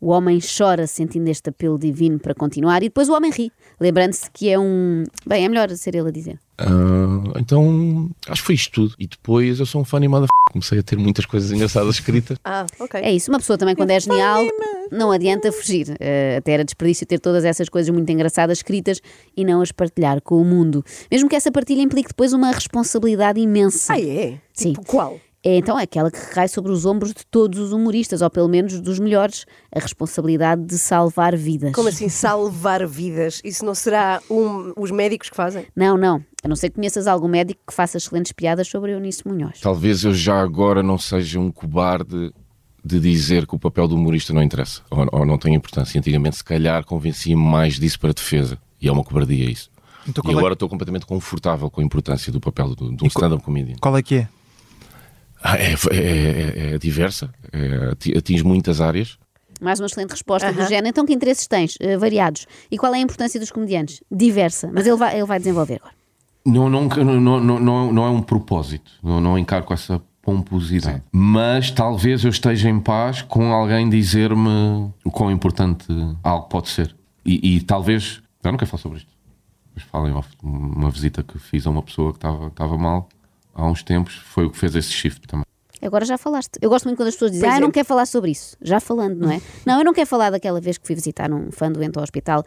O 0.00 0.08
homem 0.10 0.38
chora 0.40 0.86
sentindo 0.86 1.28
este 1.28 1.50
apelo 1.50 1.78
divino 1.78 2.18
para 2.18 2.34
continuar 2.34 2.82
e 2.82 2.86
depois 2.86 3.08
o 3.08 3.12
homem 3.12 3.30
ri, 3.30 3.52
lembrando-se 3.78 4.30
que 4.30 4.48
é 4.48 4.58
um. 4.58 5.04
Bem, 5.26 5.44
é 5.44 5.48
melhor 5.48 5.68
ser 5.70 5.94
ele 5.94 6.08
a 6.08 6.10
dizer. 6.10 6.38
Ah, 6.56 7.38
então, 7.38 8.08
acho 8.26 8.42
que 8.42 8.46
foi 8.46 8.54
isto 8.54 8.72
tudo. 8.72 8.94
E 8.98 9.06
depois 9.06 9.60
eu 9.60 9.66
sou 9.66 9.80
um 9.80 9.84
fã 9.84 9.98
animado. 9.98 10.26
Comecei 10.50 10.78
a 10.78 10.82
ter 10.82 10.96
muitas 10.96 11.26
coisas 11.26 11.52
engraçadas 11.52 11.94
escritas. 11.96 12.38
Ah, 12.44 12.66
ok. 12.80 13.00
É 13.00 13.12
isso, 13.12 13.30
uma 13.30 13.38
pessoa 13.38 13.56
também 13.56 13.76
quando 13.76 13.90
é 13.90 14.00
genial 14.00 14.42
não 14.90 15.12
adianta 15.12 15.52
fugir. 15.52 15.96
Eh, 16.00 16.36
até 16.38 16.52
era 16.52 16.64
desperdício 16.64 17.06
ter 17.06 17.18
todas 17.18 17.44
essas 17.44 17.68
coisas 17.68 17.94
muito 17.94 18.10
engraçadas 18.10 18.58
escritas 18.58 19.00
e 19.36 19.44
não 19.44 19.60
as 19.60 19.70
partilhar 19.70 20.20
com 20.20 20.40
o 20.40 20.44
mundo. 20.44 20.84
Mesmo 21.10 21.28
que 21.28 21.36
essa 21.36 21.52
partilha 21.52 21.80
implique 21.80 22.08
depois 22.08 22.32
uma 22.32 22.50
responsabilidade 22.50 23.40
imensa. 23.40 23.92
Ah, 23.92 24.00
é? 24.00 24.38
Sim. 24.52 24.72
Tipo, 24.72 24.84
qual? 24.84 25.20
É 25.42 25.56
então 25.56 25.76
aquela 25.78 26.10
que 26.10 26.18
recai 26.18 26.48
sobre 26.48 26.70
os 26.70 26.84
ombros 26.84 27.14
de 27.14 27.24
todos 27.26 27.58
os 27.58 27.72
humoristas, 27.72 28.20
ou 28.20 28.28
pelo 28.28 28.46
menos 28.46 28.78
dos 28.78 28.98
melhores, 28.98 29.46
a 29.74 29.80
responsabilidade 29.80 30.62
de 30.66 30.76
salvar 30.78 31.34
vidas. 31.34 31.72
Como 31.72 31.88
assim 31.88 32.10
salvar 32.10 32.86
vidas? 32.86 33.40
Isso 33.42 33.64
não 33.64 33.74
será 33.74 34.20
um- 34.30 34.72
os 34.76 34.90
médicos 34.90 35.30
que 35.30 35.36
fazem? 35.36 35.64
Não, 35.74 35.96
não. 35.96 36.22
A 36.44 36.48
não 36.48 36.54
ser 36.56 36.68
que 36.68 36.76
conheças 36.76 37.06
algum 37.06 37.26
médico 37.28 37.60
que 37.66 37.72
faça 37.72 37.96
excelentes 37.96 38.32
piadas 38.32 38.68
sobre 38.68 38.92
Eunice 38.92 39.26
Munhoz. 39.26 39.60
Talvez 39.60 40.04
eu 40.04 40.12
já 40.12 40.38
agora 40.40 40.82
não 40.82 40.98
seja 40.98 41.40
um 41.40 41.50
cobarde 41.50 42.32
de 42.84 43.00
dizer 43.00 43.46
que 43.46 43.54
o 43.54 43.58
papel 43.58 43.88
do 43.88 43.94
humorista 43.94 44.32
não 44.34 44.42
interessa 44.42 44.82
ou, 44.90 45.06
ou 45.12 45.24
não 45.26 45.38
tem 45.38 45.54
importância. 45.54 45.98
Antigamente, 45.98 46.36
se 46.36 46.44
calhar, 46.44 46.84
convencia-me 46.84 47.42
mais 47.42 47.78
disso 47.78 47.98
para 47.98 48.12
defesa. 48.12 48.58
E 48.80 48.88
é 48.88 48.92
uma 48.92 49.04
cobardia 49.04 49.50
isso. 49.50 49.70
Então, 50.08 50.22
e 50.22 50.28
qual, 50.28 50.38
agora 50.38 50.52
é, 50.52 50.54
estou 50.54 50.68
completamente 50.68 51.04
confortável 51.06 51.70
com 51.70 51.80
a 51.80 51.84
importância 51.84 52.30
do 52.32 52.40
papel 52.40 52.74
do- 52.74 52.90
de 52.90 52.96
qual- 52.98 53.08
stand-up 53.08 53.42
comedian. 53.42 53.76
qual 53.80 53.96
é 53.96 54.02
que 54.02 54.14
é? 54.16 54.28
Ah, 55.42 55.56
é, 55.56 55.72
é- 55.72 55.96
é- 55.96 56.74
é 56.74 56.78
diversa, 56.78 57.32
é- 57.52 57.90
ati- 57.92 58.16
atinge 58.16 58.44
muitas 58.44 58.80
áreas. 58.80 59.18
Mais 59.60 59.78
uma 59.80 59.86
excelente 59.86 60.10
resposta 60.12 60.52
do 60.52 60.62
género. 60.66 60.88
Então, 60.88 61.04
que 61.04 61.12
interesses 61.12 61.46
tens? 61.46 61.76
Eh, 61.80 61.96
variados. 61.96 62.46
E 62.70 62.78
qual 62.78 62.94
é 62.94 62.98
a 62.98 63.00
importância 63.00 63.38
dos 63.38 63.50
comediantes? 63.50 64.02
Diversa. 64.10 64.70
Mas 64.72 64.86
ele 64.86 64.96
vai, 64.96 65.16
ele 65.16 65.26
vai 65.26 65.38
desenvolver 65.38 65.76
agora. 65.76 65.94
Não, 66.46 66.68
não, 66.70 66.88
não, 66.88 67.40
não, 67.40 67.60
não, 67.60 67.92
não 67.92 68.04
é 68.06 68.10
um 68.10 68.22
propósito, 68.22 68.90
não, 69.02 69.20
não 69.20 69.38
encaro 69.38 69.64
com 69.64 69.74
essa 69.74 70.00
pomposidade. 70.22 71.02
Mas 71.12 71.70
talvez 71.70 72.24
eu 72.24 72.30
esteja 72.30 72.70
em 72.70 72.80
paz 72.80 73.20
com 73.20 73.52
alguém 73.52 73.90
dizer-me 73.90 74.90
o 75.04 75.10
quão 75.10 75.30
importante 75.30 75.86
algo 76.22 76.48
pode 76.48 76.68
ser. 76.70 76.94
E, 77.24 77.56
e 77.56 77.60
talvez. 77.60 78.22
Eu 78.42 78.52
não 78.52 78.58
quero 78.58 78.70
falar 78.70 78.82
sobre 78.82 78.98
isto. 78.98 79.10
Mas 79.74 79.84
falem 79.84 80.12
off. 80.14 80.28
Uma 80.42 80.90
visita 80.90 81.22
que 81.22 81.38
fiz 81.38 81.66
a 81.66 81.70
uma 81.70 81.82
pessoa 81.82 82.12
que 82.12 82.18
estava, 82.18 82.46
estava 82.46 82.78
mal 82.78 83.08
há 83.54 83.66
uns 83.66 83.82
tempos 83.82 84.14
foi 84.14 84.44
o 84.46 84.50
que 84.50 84.58
fez 84.58 84.74
esse 84.74 84.90
shift 84.90 85.26
também. 85.26 85.44
Agora 85.82 86.04
já 86.04 86.18
falaste. 86.18 86.52
Eu 86.60 86.68
gosto 86.70 86.84
muito 86.84 86.96
quando 86.98 87.08
as 87.08 87.14
pessoas 87.14 87.30
dizem, 87.32 87.44
Pois 87.46 87.52
ah, 87.54 87.56
é. 87.56 87.58
eu 87.58 87.62
não 87.62 87.70
quero 87.70 87.86
falar 87.86 88.06
sobre 88.06 88.30
isso. 88.30 88.56
Já 88.62 88.80
falando, 88.80 89.16
não 89.18 89.30
é? 89.32 89.40
não, 89.66 89.78
eu 89.78 89.84
não 89.84 89.92
quero 89.94 90.06
falar 90.06 90.30
daquela 90.30 90.60
vez 90.60 90.76
que 90.78 90.86
fui 90.86 90.94
visitar 90.94 91.32
um 91.32 91.50
fã 91.50 91.70
doente 91.70 91.96
ao 91.96 92.02
hospital. 92.02 92.44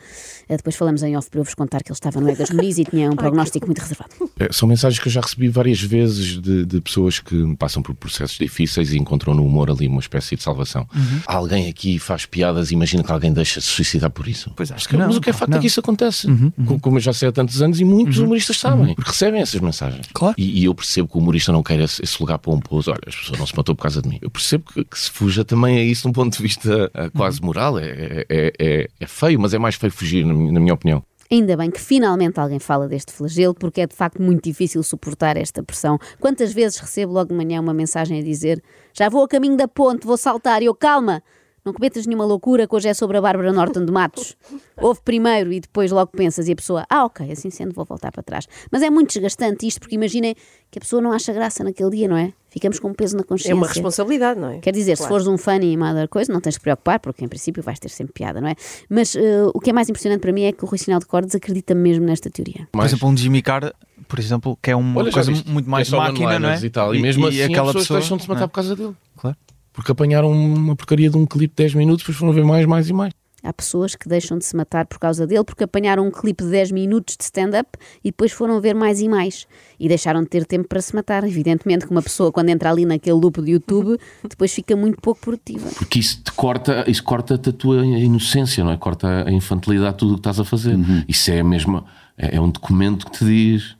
Eh, 0.48 0.58
Depois 0.58 0.76
falamos 0.76 1.02
em 1.04 1.16
off 1.18 1.30
para 1.30 1.40
eu 1.40 1.44
vos 1.44 1.54
contar 1.56 1.82
que 1.84 1.92
ele 1.92 1.96
estava 1.96 2.20
no 2.22 2.30
Egas 2.30 2.50
Muniz 2.52 2.78
e 2.78 2.86
tinha 2.86 3.10
um 3.12 3.16
prognóstico 3.18 3.66
muito 3.66 3.80
reservado. 3.80 4.12
É, 4.40 4.52
São 4.52 4.68
mensagens 4.68 5.00
que 5.02 5.08
eu 5.08 5.12
já 5.12 5.22
recebi 5.22 5.48
várias 5.50 5.82
vezes 5.82 6.40
de, 6.42 6.66
de 6.66 6.82
pessoas 6.82 7.20
que 7.20 7.56
passam 7.58 7.82
por 7.82 7.94
processos 7.96 8.38
difíceis 8.38 8.94
e 8.94 8.98
encontram 8.98 9.34
no 9.34 9.46
humor 9.46 9.70
ali 9.72 9.88
uma 9.88 10.00
espécie 10.00 10.36
de 10.36 10.44
salvação. 10.44 10.88
Alguém 11.26 11.70
aqui 11.70 11.98
faz 12.00 12.26
piadas 12.26 12.72
e 12.72 12.74
imagina 12.74 13.04
que 13.04 13.12
alguém 13.12 13.32
deixa 13.34 13.60
se 13.62 13.68
suicidar 13.68 14.10
por 14.10 14.28
isso. 14.28 14.52
Pois 14.56 14.72
acho 14.72 14.88
que 14.88 14.96
não. 14.98 15.08
Mas 15.08 15.18
o 15.18 15.22
que 15.22 15.30
é 15.30 15.34
facto 15.34 15.52
não. 15.52 15.58
é 15.58 15.62
que 15.62 15.68
isso 15.68 15.80
acontece. 15.80 16.28
Co- 16.68 16.80
Como 16.80 16.98
eu 16.98 17.02
já 17.02 17.14
sei 17.14 17.30
há 17.30 17.32
tantos 17.32 17.62
anos 17.62 17.80
e 17.80 17.84
muitos 17.86 18.18
humoristas 18.20 18.58
sabem, 18.60 18.94
porque 18.96 19.10
recebem 19.12 19.42
essas 19.42 19.60
mensagens. 19.60 20.08
Claro. 20.14 20.36
E, 20.38 20.62
e 20.62 20.66
eu 20.66 20.76
percebo 20.76 21.08
que 21.08 21.18
o 21.18 21.20
humorista 21.20 21.52
não 21.52 21.64
quer 21.64 21.80
esse, 21.80 22.04
esse 22.04 22.18
lugar 22.20 22.38
pomposo. 22.40 22.92
Olha, 22.92 23.00
as 23.08 23.16
pessoas 23.24 23.40
não 23.40 23.48
se 23.48 23.56
matou 23.56 23.76
por 23.76 23.84
causa 23.84 24.02
de 24.02 24.10
mim. 24.10 24.20
Eu 24.22 24.30
percebo 24.30 24.66
que, 24.66 24.84
que 24.84 25.00
se 25.00 25.10
fuja 25.12 25.44
também 25.44 25.78
a 25.78 25.84
isso 25.84 26.04
de 26.04 26.08
um 26.10 26.12
ponto 26.12 26.36
de 26.36 26.44
vista 26.44 26.92
ah, 26.94 27.10
quase 27.10 27.42
moral. 27.42 27.80
É, 27.80 28.26
é, 28.30 28.54
é, 28.60 28.90
é 29.00 29.08
feio, 29.08 29.40
mas 29.40 29.54
é 29.54 29.60
mais 29.60 29.76
feio 29.76 29.92
fugir, 29.92 30.26
na 30.26 30.34
minha, 30.34 30.52
na 30.52 30.60
minha 30.60 30.74
opinião. 30.74 31.04
Ainda 31.32 31.58
bem 31.58 31.72
que 31.72 31.82
finalmente 31.82 32.40
alguém 32.40 32.60
fala 32.60 32.88
deste 32.88 33.12
flagelo, 33.12 33.56
porque 33.56 33.82
é 33.82 33.88
de 33.88 33.96
facto 33.96 34.22
muito 34.22 34.44
difícil 34.44 34.84
suportar 34.84 35.36
esta 35.36 35.64
pressão. 35.64 35.98
Quantas 36.20 36.54
vezes 36.54 36.78
recebo 36.78 37.12
logo 37.14 37.30
de 37.30 37.36
manhã 37.36 37.60
uma 37.60 37.74
mensagem 37.74 38.20
a 38.20 38.24
dizer 38.24 38.62
já 38.94 39.10
vou 39.10 39.24
a 39.24 39.28
caminho 39.28 39.58
da 39.58 39.68
ponte, 39.68 40.06
vou 40.06 40.18
saltar, 40.18 40.62
e 40.62 40.66
eu 40.66 40.76
calma, 40.76 41.24
não 41.66 41.74
cometas 41.74 42.06
nenhuma 42.06 42.26
loucura 42.26 42.68
que 42.68 42.76
hoje 42.76 42.90
é 42.90 42.94
sobre 42.94 43.18
a 43.18 43.22
Bárbara 43.22 43.54
Norton 43.54 43.86
de 43.86 43.92
Matos. 43.92 44.36
Ouve 44.82 45.00
primeiro 45.04 45.54
e 45.54 45.62
depois 45.62 45.92
logo 45.92 46.12
pensas 46.12 46.48
e 46.50 46.52
a 46.52 46.56
pessoa, 46.56 46.86
ah 46.90 47.06
ok, 47.06 47.32
assim 47.32 47.50
sendo 47.50 47.74
vou 47.74 47.86
voltar 47.86 48.12
para 48.12 48.22
trás. 48.22 48.48
Mas 48.70 48.82
é 48.82 48.90
muito 48.90 49.14
desgastante 49.14 49.66
isto, 49.66 49.80
porque 49.80 49.96
imaginem 49.96 50.36
que 50.70 50.78
a 50.78 50.82
pessoa 50.82 51.02
não 51.02 51.14
acha 51.14 51.32
graça 51.32 51.64
naquele 51.64 51.90
dia, 51.92 52.08
não 52.08 52.18
é? 52.18 52.34
Ficamos 52.50 52.80
com 52.80 52.90
um 52.90 52.94
peso 52.94 53.16
na 53.16 53.24
consciência. 53.24 53.54
É 53.54 53.56
uma 53.56 53.68
responsabilidade, 53.68 54.40
não 54.40 54.50
é? 54.50 54.60
Quer 54.60 54.74
dizer, 54.74 54.96
se 54.98 55.04
Claro. 55.04 55.14
fores 55.14 55.28
um 55.28 55.38
fã 55.38 55.58
e 55.58 55.76
uma 55.76 55.90
outra 55.90 56.08
coisa, 56.08 56.32
não 56.34 56.42
tens 56.42 56.54
de 56.54 56.60
te 56.60 56.64
preocupar, 56.64 57.00
porque 57.00 57.24
em 57.24 57.28
princípio 57.28 57.64
vais 57.64 57.80
ter 57.80 57.90
sempre 57.90 58.14
piada, 58.14 58.42
não 58.42 58.50
é? 58.50 58.56
Mas 58.90 59.16
eh, 59.16 59.44
o 59.54 59.60
que 59.60 59.70
é 59.70 59.74
mais 59.74 59.88
impressionante 59.90 60.20
para 60.22 60.32
mim 60.34 60.44
é 60.44 60.52
que 60.52 60.64
o 60.64 60.68
Rui 60.68 60.78
Sinal 60.78 61.00
de 61.00 61.06
Cordes 61.06 61.34
acredita 61.34 61.74
mesmo 61.74 62.06
nesta 62.06 62.30
teoria. 62.30 62.68
Por 62.72 62.84
exemplo, 62.86 63.08
um 63.08 63.16
Jimmy 63.16 63.42
Carr, 63.42 63.74
por 64.08 64.20
exemplo, 64.20 64.58
que 64.62 64.70
é 64.70 64.76
uma 64.76 65.00
Olha, 65.02 65.12
coisa 65.12 65.32
viste? 65.32 65.50
muito 65.50 65.70
mais 65.70 65.88
é 65.88 65.92
só 65.92 65.98
máquina, 65.98 66.38
não 66.40 66.50
é? 66.50 66.60
E, 66.60 66.70
tal. 66.70 66.94
e, 66.94 67.02
mesmo 67.02 67.26
assim 67.26 67.42
aquela 67.42 67.68
as 67.70 67.74
pessoas 67.74 67.84
pessoa 67.84 68.00
deixam 68.00 68.18
de 68.18 68.24
se 68.24 68.30
matar 68.30 68.44
é? 68.44 68.48
por 68.48 68.54
causa 68.54 68.76
dele. 68.76 68.94
Claro. 69.18 69.38
Porque 69.74 69.92
apanharam 69.92 70.32
uma 70.32 70.76
porcaria 70.76 71.10
de 71.10 71.18
um 71.18 71.26
clipe 71.26 71.54
de 71.56 71.64
10 71.64 71.74
minutos, 71.76 72.04
depois 72.04 72.18
foram 72.18 72.32
ver 72.32 72.46
mais, 72.46 72.66
mais 72.66 72.90
e 72.90 72.94
mais. 72.94 73.12
Há 73.46 73.52
pessoas 73.52 73.94
que 73.94 74.08
deixam 74.08 74.38
de 74.38 74.46
se 74.46 74.56
matar 74.56 74.86
por 74.86 74.98
causa 74.98 75.28
dele 75.28 75.44
porque 75.44 75.66
apanharam 75.66 76.08
um 76.08 76.12
clipe 76.12 76.46
de 76.46 76.50
10 76.50 76.72
minutos 76.72 77.18
de 77.18 77.26
stand-up 77.26 77.68
e 78.02 78.08
depois 78.10 78.32
foram 78.32 78.62
ver 78.62 78.74
mais 78.74 79.02
e 79.02 79.10
mais. 79.10 79.46
E 79.78 79.90
deixaram 79.90 80.22
de 80.24 80.30
ter 80.30 80.46
tempo 80.46 80.66
para 80.70 80.80
se 80.82 80.96
matar. 80.96 81.26
Evidentemente 81.26 81.86
que 81.86 81.92
uma 81.92 82.02
pessoa, 82.02 82.32
quando 82.32 82.48
entra 82.48 82.70
ali 82.72 82.86
naquele 82.86 83.18
loop 83.20 83.42
de 83.42 83.52
YouTube, 83.52 83.98
depois 84.30 84.54
fica 84.54 84.78
muito 84.78 85.02
pouco 85.02 85.20
produtiva. 85.20 85.68
Porque 85.76 86.00
isso 86.00 86.22
te 86.24 86.32
corta, 86.32 86.86
isso 86.90 87.04
corta-te 87.04 87.50
a 87.50 87.52
tua 87.52 87.86
inocência, 87.86 88.64
não 88.64 88.72
é? 88.72 88.78
Corta 88.78 89.28
a 89.28 89.32
infantilidade 89.32 89.92
de 89.92 89.98
tudo 89.98 90.12
o 90.12 90.16
que 90.16 90.20
estás 90.22 90.40
a 90.40 90.46
fazer. 90.46 90.78
Isso 91.06 91.30
é 91.30 91.44
mesmo, 91.44 91.84
é, 92.18 92.38
é 92.38 92.40
um 92.40 92.50
documento 92.50 93.06
que 93.08 93.18
te 93.20 93.26
diz. 93.26 93.76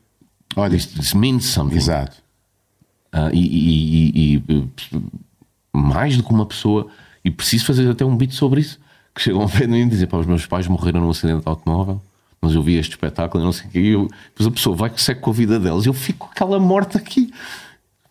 Olha, 0.56 0.72
This, 0.76 0.86
this 0.88 1.14
means 1.14 1.46
something. 1.46 1.76
exato. 1.76 2.18
ah, 3.12 3.30
e, 3.32 3.38
e- 3.40 4.10
e- 4.14 4.42
e, 4.52 4.68
mais 5.74 6.16
do 6.16 6.22
que 6.22 6.30
uma 6.30 6.46
pessoa, 6.46 6.86
e 7.24 7.30
preciso 7.30 7.66
fazer 7.66 7.90
até 7.90 8.04
um 8.04 8.16
beat 8.16 8.32
sobre 8.32 8.60
isso, 8.60 8.78
que 9.14 9.20
chegam 9.20 9.42
ao 9.42 9.48
pé 9.48 9.60
de 9.60 9.68
mim 9.68 9.80
e 9.80 9.86
dizem, 9.86 10.06
pá, 10.06 10.18
os 10.18 10.26
meus 10.26 10.46
pais 10.46 10.66
morreram 10.68 11.00
num 11.00 11.10
acidente 11.10 11.42
de 11.42 11.48
automóvel, 11.48 12.00
mas 12.40 12.54
eu 12.54 12.62
vi 12.62 12.76
este 12.76 12.92
espetáculo 12.92 13.42
e 13.42 13.44
não 13.44 13.52
sei 13.52 13.66
o 13.66 13.70
quê, 13.70 13.78
e 13.80 14.08
depois 14.28 14.46
a 14.46 14.50
pessoa 14.50 14.76
vai 14.76 14.90
que 14.90 15.02
segue 15.02 15.20
com 15.20 15.30
a 15.30 15.32
vida 15.32 15.58
delas, 15.58 15.84
e 15.84 15.88
eu 15.88 15.94
fico 15.94 16.26
com 16.26 16.32
aquela 16.32 16.58
morte 16.58 16.96
aqui, 16.96 17.32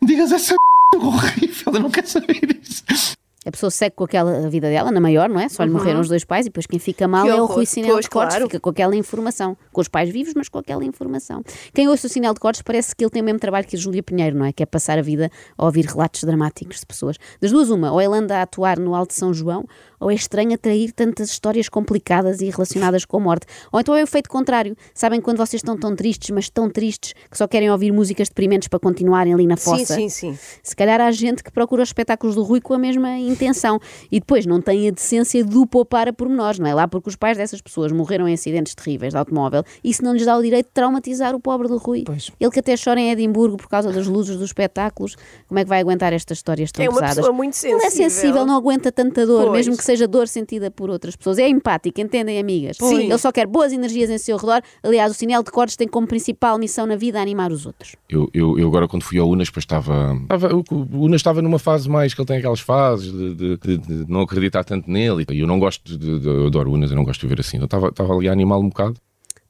digas 0.01 0.31
essa 0.31 0.55
horrível, 0.95 1.73
eu 1.73 1.79
não 1.79 1.89
quero 1.89 2.07
saber 2.07 2.59
isso. 2.61 3.15
A 3.45 3.51
pessoa 3.51 3.69
segue 3.69 3.95
com 3.95 4.03
aquela 4.03 4.49
vida 4.49 4.69
dela, 4.69 4.91
na 4.91 5.01
maior, 5.01 5.29
não 5.29 5.39
é? 5.39 5.49
Só 5.49 5.63
lhe 5.63 5.69
morreram 5.69 5.99
os 5.99 6.07
dois 6.07 6.23
pais 6.23 6.45
e 6.45 6.49
depois 6.49 6.65
quem 6.65 6.79
fica 6.79 7.07
mal 7.07 7.25
Que 7.25 7.29
é 7.31 7.35
o. 7.35 7.45
Rui 7.45 7.65
Sinel 7.65 7.93
Pois, 7.93 8.05
de 8.05 8.09
Cortes, 8.09 8.35
claro. 8.35 8.45
fica 8.49 8.59
com 8.59 8.69
aquela 8.69 8.95
informação. 8.95 9.57
Com 9.71 9.81
os 9.81 9.87
pais 9.87 10.09
vivos, 10.09 10.33
mas 10.35 10.47
com 10.49 10.59
aquela 10.59 10.83
informação. 10.85 11.43
Quem 11.73 11.87
ouça 11.87 12.07
o 12.07 12.09
Sinel 12.09 12.33
de 12.33 12.39
Cortes 12.39 12.61
parece 12.61 12.95
que 12.95 13.03
ele 13.03 13.11
tem 13.11 13.21
o 13.21 13.25
mesmo 13.25 13.39
trabalho 13.39 13.67
que 13.67 13.75
a 13.75 13.79
Júlia 13.79 14.01
Pinheiro, 14.01 14.37
não 14.37 14.45
é? 14.45 14.53
Que 14.53 14.63
é 14.63 14.65
passar 14.65 14.97
a 14.97 15.01
vida 15.01 15.29
a 15.57 15.65
ouvir 15.65 15.85
relatos 15.85 16.23
dramáticos 16.23 16.79
de 16.79 16.85
pessoas. 16.85 17.17
Das 17.41 17.51
duas, 17.51 17.69
uma, 17.69 17.91
ou 17.91 18.01
ele 18.01 18.15
anda 18.15 18.39
a 18.39 18.41
atuar 18.43 18.79
no 18.79 18.95
Alto 18.95 19.09
de 19.09 19.15
São 19.15 19.33
João, 19.33 19.65
ou 20.03 20.11
é 20.11 20.15
estranho 20.15 20.53
atrair 20.53 20.91
tantas 20.91 21.29
histórias 21.29 21.69
complicadas 21.69 22.41
e 22.41 22.49
relacionadas 22.49 23.05
com 23.05 23.17
a 23.17 23.19
morte. 23.19 23.45
Ou 23.71 23.79
então 23.79 23.95
é 23.95 24.01
o 24.01 24.03
efeito 24.03 24.29
contrário. 24.29 24.75
Sabem 24.93 25.21
quando 25.21 25.37
vocês 25.37 25.59
estão 25.61 25.77
tão 25.77 25.95
tristes, 25.95 26.29
mas 26.29 26.49
tão 26.49 26.69
tristes, 26.69 27.13
que 27.29 27.37
só 27.37 27.47
querem 27.47 27.71
ouvir 27.71 27.91
músicas 27.91 28.27
deprimentes 28.29 28.67
para 28.67 28.79
continuarem 28.79 29.33
ali 29.33 29.47
na 29.47 29.55
Sim, 29.57 29.63
fossa? 29.63 29.95
sim, 29.95 30.09
sim. 30.09 30.37
Se 30.61 30.75
calhar 30.75 30.99
há 31.01 31.09
gente 31.11 31.43
que 31.43 31.51
procura 31.51 31.81
os 31.83 31.89
espetáculos 31.89 32.35
do 32.35 32.43
Rui 32.43 32.59
com 32.61 32.73
a 32.73 32.77
mesma 32.77 33.17
intenção 33.17 33.79
e 34.11 34.19
depois 34.19 34.45
não 34.45 34.61
tem 34.61 34.87
a 34.87 34.91
decência 34.91 35.43
de 35.43 35.57
o 35.57 35.65
poupar 35.65 36.07
a 36.07 36.13
pormenores, 36.13 36.59
não 36.59 36.67
é? 36.67 36.73
Lá 36.73 36.87
porque 36.87 37.09
os 37.09 37.15
pais 37.15 37.37
dessas 37.37 37.61
pessoas 37.61 37.91
morreram 37.91 38.27
em 38.27 38.33
acidentes 38.33 38.75
terríveis 38.75 39.13
de 39.13 39.17
automóvel, 39.17 39.63
isso 39.83 40.03
não 40.03 40.13
lhes 40.13 40.25
dá 40.25 40.37
o 40.37 40.41
direito 40.41 40.67
de 40.67 40.73
traumatizar 40.73 41.33
o 41.35 41.39
pobre 41.39 41.67
do 41.67 41.77
Rui. 41.77 42.03
Pois. 42.05 42.29
Ele 42.39 42.51
que 42.51 42.59
até 42.59 42.75
chora 42.75 42.99
em 42.99 43.11
Edimburgo 43.11 43.57
por 43.57 43.69
causa 43.69 43.91
das 43.91 44.07
luzes 44.07 44.35
dos 44.37 44.49
espetáculos, 44.49 45.15
como 45.47 45.59
é 45.59 45.63
que 45.63 45.69
vai 45.69 45.79
aguentar 45.79 46.11
estas 46.13 46.39
histórias 46.39 46.71
tão 46.71 46.83
É 46.83 46.89
uma 46.89 46.95
pesadas? 46.99 47.17
pessoa 47.17 47.33
muito 47.33 47.55
Ele 47.63 47.73
é 47.75 47.79
sensível. 47.89 48.09
sensível, 48.09 48.45
não 48.45 48.55
aguenta 48.57 48.91
tanta 48.91 49.25
dor, 49.25 49.45
Pois. 49.45 49.53
mesmo 49.53 49.77
que 49.77 49.83
seja 49.83 49.92
dor 50.07 50.27
sentida 50.27 50.69
por 50.71 50.89
outras 50.89 51.15
pessoas. 51.15 51.37
É 51.37 51.47
empático, 51.47 51.99
entendem, 52.01 52.39
amigas? 52.39 52.77
Sim. 52.77 53.05
Ele 53.05 53.17
só 53.17 53.31
quer 53.31 53.47
boas 53.47 53.71
energias 53.73 54.09
em 54.09 54.17
seu 54.17 54.37
redor. 54.37 54.61
Aliás, 54.81 55.11
o 55.11 55.13
Sinel 55.15 55.43
de 55.43 55.51
Cortes 55.51 55.75
tem 55.75 55.87
como 55.87 56.07
principal 56.07 56.57
missão 56.57 56.85
na 56.85 56.95
vida 56.95 57.21
animar 57.21 57.51
os 57.51 57.65
outros. 57.65 57.95
Eu, 58.09 58.29
eu, 58.33 58.57
eu 58.59 58.67
agora, 58.67 58.87
quando 58.87 59.03
fui 59.03 59.17
ao 59.17 59.29
Unas, 59.29 59.47
depois 59.47 59.63
estava, 59.63 60.17
estava. 60.23 60.55
O 60.55 60.63
o 60.71 61.03
Unas 61.05 61.19
estava 61.21 61.41
numa 61.41 61.59
fase 61.59 61.89
mais 61.89 62.13
que 62.13 62.21
ele 62.21 62.27
tem 62.27 62.37
aquelas 62.37 62.59
fases 62.59 63.11
de, 63.11 63.35
de- 63.35 63.57
de- 63.57 63.77
de 63.77 64.11
não 64.11 64.21
acreditar 64.21 64.63
tanto 64.63 64.89
nele. 64.89 65.25
E 65.31 65.39
eu 65.39 65.47
não 65.47 65.59
gosto 65.59 65.97
de. 65.97 66.19
de 66.19 66.27
eu 66.27 66.47
adoro 66.47 66.71
Unas, 66.71 66.89
eu 66.91 66.95
não 66.95 67.03
gosto 67.03 67.21
de 67.21 67.27
ver 67.27 67.39
assim. 67.39 67.57
Eu 67.57 67.65
estava, 67.65 67.89
estava 67.89 68.13
ali 68.13 68.27
a 68.27 68.31
animá-lo 68.31 68.63
um 68.63 68.69
bocado. 68.69 68.95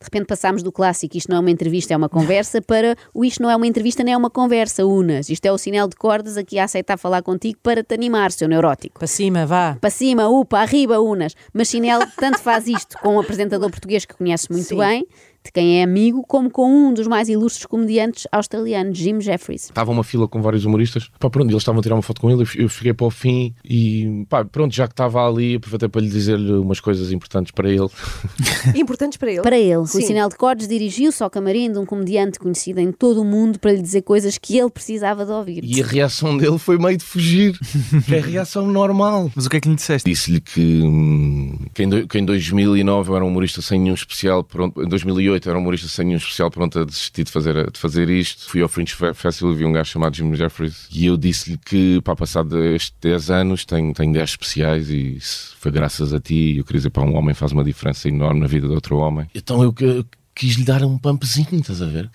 De 0.04 0.08
repente 0.08 0.26
passámos 0.26 0.62
do 0.62 0.70
clássico 0.70 1.16
isto 1.16 1.30
não 1.30 1.38
é 1.38 1.40
uma 1.40 1.50
entrevista, 1.50 1.94
é 1.94 1.98
uma 1.98 2.10
conversa, 2.10 2.62
para 2.62 2.98
o 3.14 3.24
isto 3.24 3.42
não 3.42 3.50
é 3.50 3.56
uma 3.56 3.66
entrevista, 3.66 4.04
nem 4.04 4.14
é 4.14 4.18
uma 4.18 4.30
conversa, 4.30 4.86
Unas. 4.86 5.30
Isto 5.30 5.46
é 5.46 5.52
o 5.52 5.58
sinal 5.58 5.88
de 5.88 5.96
cordas 5.96 6.36
aqui 6.36 6.60
a 6.60 6.66
aceitar 6.66 6.98
falar 6.98 7.22
contigo 7.22 7.58
para 7.64 7.82
te 7.82 7.94
animar, 7.94 8.30
seu 8.34 8.50
neurótico. 8.50 9.00
Para 9.00 9.08
cima, 9.08 9.46
vá. 9.46 9.78
Para 9.80 9.90
cima, 9.90 10.28
upa, 10.28 10.60
arriba, 10.60 11.00
Unas. 11.00 11.36
Mas 11.54 11.70
Chinel 11.70 12.02
tanto 12.20 12.40
faz 12.40 12.68
isto 12.68 12.98
com 13.00 13.16
um 13.16 13.20
apresentador 13.20 13.70
português 13.70 14.04
que 14.04 14.14
conhece 14.14 14.52
muito 14.52 14.68
Sim. 14.68 14.78
bem, 14.78 15.08
de 15.46 15.52
quem 15.52 15.80
é 15.80 15.84
amigo, 15.84 16.24
como 16.28 16.50
com 16.50 16.70
um 16.72 16.94
dos 16.94 17.06
mais 17.08 17.28
ilustres 17.30 17.66
comediantes 17.66 18.26
australianos, 18.32 18.98
Jim 18.98 19.20
Jeffries. 19.20 19.64
Estava 19.66 19.92
uma 19.92 20.04
fila 20.04 20.28
com 20.28 20.42
vários 20.42 20.64
humoristas. 20.66 21.10
Pá, 21.20 21.30
pronto, 21.30 21.50
eles 21.50 21.62
estavam 21.62 21.80
a 21.80 21.84
tirar 21.84 21.96
uma 21.96 22.02
foto 22.02 22.22
com 22.22 22.30
ele. 22.30 22.44
eu- 22.56 22.64
Eu 22.64 22.70
fiquei 22.70 22.94
para 22.94 23.06
o 23.08 23.12
fim 23.12 23.54
e, 23.66 24.26
pá, 24.30 24.46
pronto, 24.46 24.74
já 24.74 24.88
que 24.88 24.94
estava 24.94 25.28
ali, 25.28 25.56
aproveitei 25.56 25.90
para 25.90 26.02
lhe 26.02 26.10
dizer-lhe 26.10 26.54
umas 26.54 26.80
coisas 26.80 27.12
importantes 27.12 27.52
para 27.52 27.70
ele. 27.70 27.88
Importantes 28.76 29.18
para 29.18 29.32
ele. 29.32 29.42
Para 29.42 29.58
ele, 29.58 29.86
Sim. 29.88 30.02
Sinel 30.02 30.30
de 30.30 30.36
Cordes 30.38 30.68
dirigiu-se 30.68 31.22
ao 31.24 31.30
camarim 31.30 31.72
de 31.72 31.78
um 31.78 31.86
comediante 31.86 32.40
conhecido 32.40 32.80
em 32.80 32.92
todo 32.92 33.22
o 33.22 33.26
mundo 33.26 33.60
para 33.60 33.72
lhe 33.74 33.82
dizer 33.82 34.02
coisas 34.04 34.38
que 34.38 34.58
ele 34.58 34.70
precisava 34.70 35.26
de 35.26 35.32
ouvir. 35.32 35.64
E 35.64 35.82
a 35.82 35.86
reação 35.86 36.38
dele 36.38 36.58
foi 36.58 36.78
meio 36.78 36.98
de 36.98 37.04
fugir, 37.04 37.58
é 38.12 38.20
a 38.20 38.22
reação 38.22 38.66
normal. 38.68 39.30
Mas 39.36 39.46
o 39.46 39.50
que 39.50 39.58
é 39.58 39.60
que 39.60 39.68
lhe 39.70 39.76
disseste? 39.76 40.10
Disse-lhe 40.10 40.40
que, 40.40 40.82
hum, 40.84 41.58
que 41.74 42.18
em 42.18 42.26
2009 42.26 43.10
eu 43.12 43.16
era 43.16 43.26
um 43.26 43.28
humorista 43.28 43.62
sem 43.62 43.80
nenhum 43.80 43.94
especial, 43.96 44.44
pronto, 44.44 44.82
em 44.82 44.88
2008 44.88 45.33
eu 45.36 45.50
era 45.52 45.58
um 45.58 45.62
humorista 45.62 45.88
sem 45.88 46.06
nenhum 46.06 46.18
especial, 46.18 46.50
pronto 46.52 46.80
a 46.80 46.86
desistir 46.86 47.24
de 47.24 47.32
fazer, 47.32 47.72
de 47.72 47.80
fazer 47.80 48.10
isto. 48.10 48.50
Fui 48.50 48.62
ao 48.62 48.68
Fringe 48.70 48.94
Fe- 48.96 49.13
Festival 49.13 49.54
e 49.54 49.58
vi 49.58 49.66
um 49.66 49.72
gajo 49.74 49.90
chamado 49.92 50.16
Jim 50.16 50.34
Jeffries 50.36 50.88
e 50.92 51.06
eu 51.06 51.18
disse-lhe 51.18 51.58
que, 51.58 52.02
para 52.02 52.16
passado 52.16 52.63
estes 52.63 52.94
10 53.02 53.30
anos, 53.32 53.66
tenho, 53.66 53.94
tenho 53.94 54.13
10 54.13 54.30
especiais 54.32 54.90
e 54.90 55.18
foi 55.60 55.72
graças 55.72 56.13
a 56.13 56.20
ti. 56.20 56.56
Eu 56.58 56.63
queria 56.63 56.80
dizer, 56.80 56.90
pá, 56.90 57.02
um 57.02 57.16
homem 57.16 57.34
faz 57.34 57.52
uma 57.52 57.63
diferença 57.63 58.08
enorme 58.08 58.40
na 58.40 58.48
vida 58.48 58.68
de 58.68 58.74
outro 58.74 58.98
homem. 58.98 59.28
Então 59.34 59.62
eu, 59.63 59.72
que- 59.74 60.06
quis-lhe 60.36 60.63
dar 60.63 60.84
um 60.84 60.98
pumpzinho, 60.98 61.48
estás 61.60 61.82
a 61.82 61.86
ver? 61.86 62.10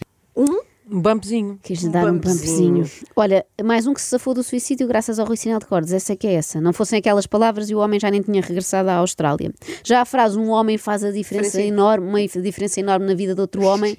Um 0.91 1.03
bumpzinho. 1.03 1.59
Quis-lhe 1.63 1.89
Um 1.89 1.93
dar 1.93 2.07
um 2.07 2.19
bumpzinho. 2.19 2.85
Olha, 3.15 3.45
mais 3.63 3.87
um 3.87 3.93
que 3.93 4.01
se 4.01 4.09
safou 4.09 4.33
do 4.33 4.43
suicídio 4.43 4.87
graças 4.89 5.19
ao 5.19 5.27
Rui 5.27 5.37
Sinel 5.37 5.59
de 5.59 5.67
Cordes. 5.67 5.93
Essa 5.93 6.15
é 6.15 6.17
que 6.17 6.27
é 6.27 6.35
essa. 6.35 6.61
Não 6.61 6.73
fossem 6.73 6.99
aquelas 6.99 7.27
palavras 7.27 7.69
e 7.69 7.75
o 7.75 7.79
homem 7.79 8.01
já 8.01 8.11
nem 8.11 8.23
tinha 8.23 8.41
regressado 8.41 8.89
à 8.89 8.95
Austrália. 8.95 9.53
Já 9.85 10.01
a 10.01 10.05
frase 10.05 10.39
um 10.39 10.49
homem 10.49 10.79
faz 10.79 11.05
a 11.05 11.11
diferença 11.11 11.61
enorme, 11.61 12.09
uma 12.09 12.43
diferença 12.43 12.81
enorme 12.81 13.07
na 13.07 13.15
vida 13.15 13.35
de 13.35 13.41
outro 13.41 13.63
homem. 13.65 13.99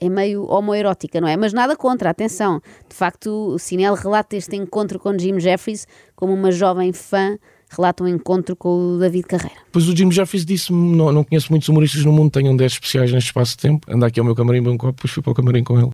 É 0.00 0.08
meio 0.08 0.44
homoerótica, 0.44 1.20
não 1.20 1.26
é? 1.26 1.36
Mas 1.36 1.52
nada 1.52 1.76
contra, 1.76 2.08
atenção. 2.10 2.60
De 2.88 2.94
facto, 2.94 3.30
o 3.54 3.58
Sinel 3.58 3.94
relata 3.94 4.36
este 4.36 4.54
encontro 4.54 5.00
com 5.00 5.18
Jim 5.18 5.40
Jeffries 5.40 5.88
como 6.14 6.32
uma 6.32 6.52
jovem 6.52 6.92
fã 6.92 7.36
relata 7.68 8.04
um 8.04 8.08
encontro 8.08 8.54
com 8.54 8.94
o 8.94 8.98
David 8.98 9.26
Carreira. 9.26 9.56
Depois 9.66 9.88
o 9.88 9.96
Jim 9.96 10.10
Jeffries 10.12 10.46
disse-me: 10.46 10.96
não, 10.96 11.12
não 11.12 11.24
conheço 11.24 11.48
muitos 11.50 11.68
humoristas 11.68 12.04
no 12.04 12.12
mundo, 12.12 12.30
tenham 12.30 12.56
10 12.56 12.72
especiais 12.72 13.12
neste 13.12 13.26
espaço 13.26 13.56
de 13.56 13.58
tempo. 13.58 13.92
Anda 13.92 14.06
aqui 14.06 14.20
ao 14.20 14.24
meu 14.24 14.36
camarim, 14.36 14.62
bem 14.62 14.72
um 14.72 14.78
copo, 14.78 14.92
depois 14.92 15.12
fui 15.12 15.22
para 15.22 15.32
o 15.32 15.34
camarim 15.34 15.64
com 15.64 15.78
ele. 15.78 15.90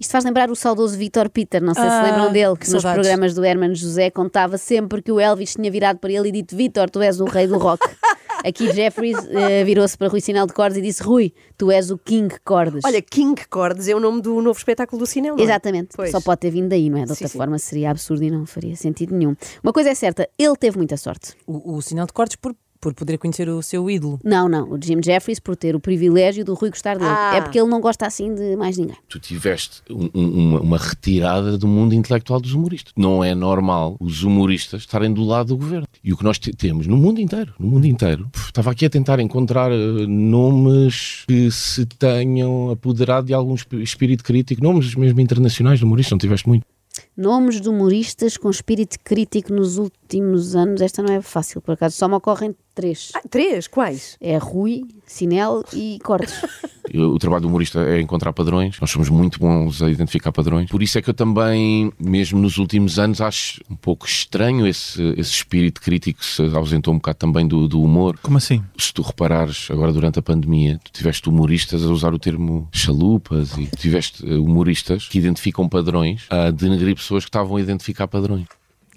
Isto 0.00 0.10
faz 0.12 0.24
lembrar 0.24 0.50
o 0.50 0.56
saudoso 0.56 0.96
Vitor 0.96 1.28
Peter, 1.28 1.62
não 1.62 1.74
sei 1.74 1.84
se 1.84 1.88
Ah, 1.90 2.02
lembram 2.02 2.32
dele, 2.32 2.54
que, 2.56 2.66
que 2.66 2.72
nos 2.72 2.82
saudades. 2.82 3.02
programas 3.06 3.34
do 3.34 3.44
Herman 3.44 3.74
José 3.74 4.10
contava 4.10 4.58
sempre 4.58 5.02
que 5.02 5.12
o 5.12 5.18
Elvis 5.20 5.54
tinha 5.54 5.70
virado 5.70 5.98
para 5.98 6.12
ele 6.12 6.28
e 6.28 6.32
dito: 6.32 6.56
Vitor, 6.56 6.88
tu 6.90 7.00
és 7.00 7.20
o 7.20 7.24
rei 7.24 7.46
do 7.46 7.58
rock. 7.58 7.80
Aqui 8.44 8.70
Jeffries 8.72 9.16
eh, 9.30 9.64
virou-se 9.64 9.96
para 9.98 10.06
Rui 10.08 10.20
Sinal 10.20 10.46
de 10.46 10.52
Cordes 10.52 10.78
e 10.78 10.82
disse: 10.82 11.02
Rui, 11.02 11.32
tu 11.58 11.70
és 11.70 11.90
o 11.90 11.98
King 11.98 12.32
Cordes. 12.44 12.82
Olha, 12.84 13.02
King 13.02 13.34
Cordes 13.48 13.88
é 13.88 13.94
o 13.94 13.98
nome 13.98 14.20
do 14.20 14.40
novo 14.40 14.56
espetáculo 14.56 15.00
do 15.00 15.06
cinema. 15.06 15.36
é? 15.40 15.42
Exatamente, 15.42 15.88
Pois. 15.96 16.10
só 16.10 16.20
pode 16.20 16.40
ter 16.42 16.50
vindo 16.50 16.68
daí, 16.68 16.88
não 16.88 16.98
é? 16.98 17.04
De 17.04 17.10
outra 17.10 17.26
Sim, 17.26 17.32
sim. 17.32 17.38
forma 17.38 17.58
seria 17.58 17.90
absurdo 17.90 18.22
e 18.22 18.30
não 18.30 18.46
faria 18.46 18.76
sentido 18.76 19.16
nenhum. 19.16 19.34
Uma 19.64 19.72
coisa 19.72 19.90
é 19.90 19.94
certa, 19.94 20.28
ele 20.38 20.54
teve 20.54 20.76
muita 20.76 20.96
sorte. 20.96 21.34
O, 21.46 21.76
o 21.76 21.82
sinal 21.82 22.06
de 22.06 22.12
cortes 22.12 22.36
por, 22.36 22.54
por 22.80 22.94
poder 22.94 23.18
conhecer 23.18 23.48
o 23.48 23.62
seu 23.62 23.88
ídolo. 23.90 24.18
Não, 24.24 24.48
não, 24.48 24.70
o 24.72 24.78
Jim 24.82 25.00
Jeffries 25.04 25.38
por 25.40 25.56
ter 25.56 25.74
o 25.74 25.80
privilégio 25.80 26.44
do 26.44 26.54
Rui 26.54 26.70
gostar 26.70 26.94
dele. 26.98 27.10
Ah. 27.10 27.36
É 27.36 27.40
porque 27.40 27.58
ele 27.58 27.68
não 27.68 27.80
gosta 27.80 28.06
assim 28.06 28.34
de 28.34 28.56
mais 28.56 28.76
ninguém. 28.78 28.96
Tu 29.08 29.18
tiveste 29.18 29.82
um- 29.90 30.08
um- 30.14 30.30
uma, 30.48 30.60
uma 30.60 30.78
retirada 30.78 31.56
do 31.58 31.66
mundo 31.66 31.94
intelectual 31.94 32.40
dos 32.40 32.52
humoristas. 32.52 32.92
Não 32.96 33.22
é 33.24 33.34
normal 33.34 33.96
os 34.00 34.22
humoristas 34.22 34.82
estarem 34.82 35.12
do 35.12 35.24
lado 35.24 35.48
do 35.48 35.56
governo. 35.56 35.86
E 36.02 36.12
o 36.12 36.16
que 36.16 36.24
nós 36.24 36.38
te- 36.38 36.52
temos 36.54 36.86
no 36.86 36.96
mundo 36.96 37.20
inteiro, 37.20 37.52
no 37.58 37.68
mundo 37.68 37.86
inteiro, 37.86 38.28
puf, 38.32 38.46
estava 38.48 38.70
aqui 38.70 38.86
a 38.86 38.90
tentar 38.90 39.18
encontrar 39.20 39.70
eh, 39.72 40.06
nomes 40.06 41.24
que 41.26 41.50
se 41.50 41.86
tenham 41.86 42.70
apoderado 42.70 43.26
de 43.26 43.34
algum 43.34 43.54
esp- 43.54 43.74
espírito 43.74 44.22
crítico, 44.24 44.62
nomes 44.62 44.94
mesmo 44.94 45.20
internacionais 45.20 45.78
de 45.78 45.84
humoristas, 45.84 46.12
não 46.12 46.18
tiveste 46.18 46.48
muito. 46.48 46.64
Nomes 47.16 47.60
de 47.60 47.68
humoristas 47.68 48.36
com 48.36 48.50
espírito 48.50 48.98
crítico 49.02 49.52
nos 49.52 49.78
últimos 49.78 50.54
anos, 50.54 50.80
esta 50.80 51.02
não 51.02 51.14
é 51.14 51.22
fácil, 51.22 51.60
por 51.60 51.72
acaso, 51.72 51.96
só 51.96 52.08
me 52.08 52.14
ocorrem 52.14 52.54
três. 52.74 53.10
Ah, 53.14 53.22
três? 53.28 53.66
Quais? 53.66 54.16
É 54.20 54.36
Rui, 54.36 54.82
Sinel 55.06 55.64
e 55.72 55.98
Cortes. 56.02 56.34
O 56.98 57.18
trabalho 57.18 57.42
do 57.42 57.48
humorista 57.48 57.80
é 57.80 58.00
encontrar 58.00 58.32
padrões. 58.32 58.78
Nós 58.80 58.90
somos 58.90 59.08
muito 59.08 59.38
bons 59.38 59.82
a 59.82 59.90
identificar 59.90 60.32
padrões. 60.32 60.70
Por 60.70 60.82
isso 60.82 60.98
é 60.98 61.02
que 61.02 61.10
eu 61.10 61.14
também, 61.14 61.92
mesmo 61.98 62.40
nos 62.40 62.58
últimos 62.58 62.98
anos, 62.98 63.20
acho 63.20 63.60
um 63.70 63.76
pouco 63.76 64.06
estranho 64.06 64.66
esse, 64.66 65.02
esse 65.16 65.32
espírito 65.32 65.80
crítico 65.80 66.20
que 66.20 66.26
se 66.26 66.42
ausentou 66.54 66.94
um 66.94 66.96
bocado 66.96 67.18
também 67.18 67.46
do, 67.46 67.68
do 67.68 67.80
humor. 67.82 68.18
Como 68.22 68.36
assim? 68.36 68.62
Se 68.78 68.92
tu 68.92 69.02
reparares, 69.02 69.68
agora 69.70 69.92
durante 69.92 70.18
a 70.18 70.22
pandemia, 70.22 70.80
tu 70.82 70.92
tiveste 70.92 71.28
humoristas 71.28 71.84
a 71.84 71.88
usar 71.88 72.14
o 72.14 72.18
termo 72.18 72.68
chalupas 72.72 73.56
e 73.58 73.66
tu 73.66 73.76
tiveste 73.76 74.28
eh, 74.28 74.36
humoristas 74.36 75.08
que 75.08 75.18
identificam 75.18 75.68
padrões 75.68 76.26
a 76.30 76.50
denegrir 76.50 76.94
pessoas 76.94 77.24
que 77.24 77.28
estavam 77.28 77.56
a 77.56 77.60
identificar 77.60 78.06
padrões. 78.08 78.46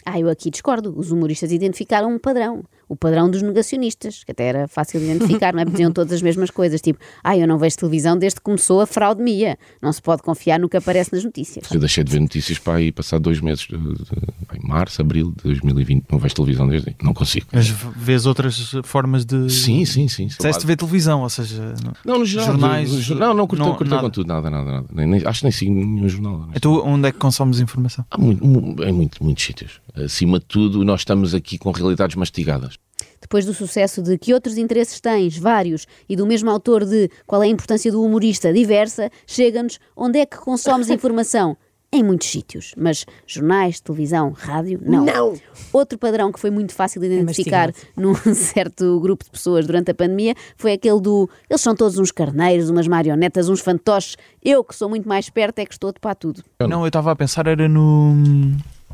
Ah, 0.06 0.20
eu 0.20 0.30
aqui 0.30 0.50
discordo. 0.50 0.94
Os 0.98 1.12
humoristas 1.12 1.52
identificaram 1.52 2.14
um 2.14 2.20
padrão. 2.20 2.64
O 2.90 2.96
padrão 2.96 3.30
dos 3.30 3.42
negacionistas, 3.44 4.24
que 4.24 4.32
até 4.32 4.46
era 4.46 4.68
fácil 4.68 5.00
de 5.00 5.06
identificar, 5.06 5.54
não 5.54 5.62
é? 5.62 5.64
Porque 5.66 5.78
Diziam 5.78 5.92
todas 5.94 6.12
as 6.12 6.22
mesmas 6.24 6.50
coisas, 6.50 6.82
tipo, 6.82 7.00
ah, 7.24 7.38
eu 7.38 7.48
não 7.48 7.58
vejo 7.60 7.78
televisão 7.78 8.18
desde 8.18 8.38
que 8.38 8.44
começou 8.44 8.82
a 8.82 8.88
fraude 8.88 9.22
Mia. 9.22 9.58
Não 9.82 9.94
se 9.94 10.02
pode 10.02 10.24
confiar 10.24 10.60
no 10.60 10.68
que 10.68 10.76
aparece 10.76 11.14
nas 11.14 11.24
notícias. 11.24 11.72
Eu 11.72 11.80
deixei 11.80 12.04
de 12.04 12.12
ver 12.12 12.20
notícias 12.20 12.58
para 12.58 12.80
aí 12.80 12.92
passar 12.92 13.20
dois 13.20 13.40
meses, 13.40 13.68
de, 13.68 13.78
de, 13.78 14.06
pá, 14.48 14.56
em 14.58 14.68
março, 14.68 15.00
abril 15.02 15.32
de 15.38 15.44
2020. 15.44 16.06
Não 16.12 16.18
vejo 16.18 16.34
televisão 16.34 16.68
desde 16.68 16.90
aí. 16.90 16.96
Não 17.04 17.14
consigo. 17.14 17.46
Mas 17.54 17.68
vês 17.70 18.26
outras 18.26 18.72
formas 18.84 19.24
de. 19.24 19.50
Sim, 19.52 19.86
sim, 19.86 20.08
sim. 20.08 20.26
Disseste 20.26 20.66
ver 20.66 20.76
televisão, 20.76 21.22
ou 21.22 21.30
seja. 21.30 21.76
não- 21.86 21.94
Não, 22.04 22.20
no 22.20 22.26
geral, 22.26 22.48
Jornais, 22.48 22.92
no- 23.10 23.14
no- 23.16 23.20
não, 23.22 23.34
não 23.36 23.48
curtei, 23.48 23.68
não, 23.68 23.76
curtei 23.76 23.96
nada. 23.96 24.02
com 24.08 24.10
tudo, 24.10 24.28
nada, 24.28 24.50
nada, 24.50 24.72
nada. 24.72 24.86
Nem- 24.92 25.06
nem- 25.06 25.22
acho 25.28 25.42
que 25.42 25.46
nem 25.46 25.52
sigo 25.52 25.72
nenhum 25.74 26.10
jornal. 26.10 26.48
é? 26.52 26.58
Então 26.58 26.74
onde 26.84 27.08
é 27.08 27.12
que 27.12 27.20
consomes 27.20 27.60
informação? 27.60 28.04
Há 28.10 28.18
muito, 28.18 28.44
mu- 28.44 28.76
em 28.84 28.92
muito, 28.92 29.24
muitos 29.24 29.44
sítios. 29.46 29.80
Acima 29.96 30.40
de 30.40 30.46
tudo, 30.46 30.84
nós 30.84 31.02
estamos 31.02 31.36
aqui 31.36 31.58
com 31.60 31.70
realidades 31.72 32.16
mastigadas. 32.16 32.79
Depois 33.22 33.46
do 33.46 33.54
sucesso 33.54 34.02
de 34.02 34.18
Que 34.18 34.34
Outros 34.34 34.58
Interesses 34.58 35.00
Tens, 35.00 35.38
vários, 35.38 35.86
e 36.08 36.16
do 36.16 36.26
mesmo 36.26 36.50
autor 36.50 36.86
de 36.86 37.10
Qual 37.26 37.44
é 37.44 37.46
a 37.46 37.50
Importância 37.50 37.92
do 37.92 38.04
Humorista, 38.04 38.54
diversa, 38.54 39.10
chega-nos 39.28 39.80
onde 39.96 40.20
é 40.20 40.26
que 40.26 40.38
consomes 40.38 40.90
informação? 40.90 41.58
em 41.92 42.04
muitos 42.04 42.30
sítios, 42.30 42.74
mas 42.78 43.06
jornais, 43.26 43.80
televisão, 43.80 44.32
rádio, 44.32 44.80
não. 44.82 45.06
Não. 45.06 45.34
Outro 45.74 45.98
padrão 45.98 46.32
que 46.32 46.40
foi 46.40 46.52
muito 46.52 46.74
fácil 46.74 47.02
de 47.02 47.08
identificar 47.08 47.72
num 47.98 48.14
certo 48.34 49.00
grupo 49.00 49.24
de 49.24 49.32
pessoas 49.32 49.66
durante 49.66 49.92
a 49.92 49.96
pandemia 49.96 50.36
foi 50.56 50.74
aquele 50.74 51.02
do 51.02 51.30
eles 51.50 51.62
são 51.62 51.76
todos 51.76 51.98
uns 51.98 52.12
carneiros, 52.12 52.70
umas 52.70 52.88
marionetas, 52.88 53.50
uns 53.50 53.60
fantoches. 53.60 54.18
Eu, 54.44 54.64
que 54.64 54.76
sou 54.76 54.88
muito 54.88 55.10
mais 55.10 55.30
perto, 55.30 55.60
é 55.60 55.66
que 55.66 55.74
estou 55.74 55.92
de 55.92 56.00
pá 56.00 56.14
tudo. 56.14 56.44
Não, 56.60 56.82
eu 56.82 56.88
estava 56.88 57.12
a 57.12 57.16
pensar 57.16 57.48
era 57.48 57.68
no, 57.68 58.14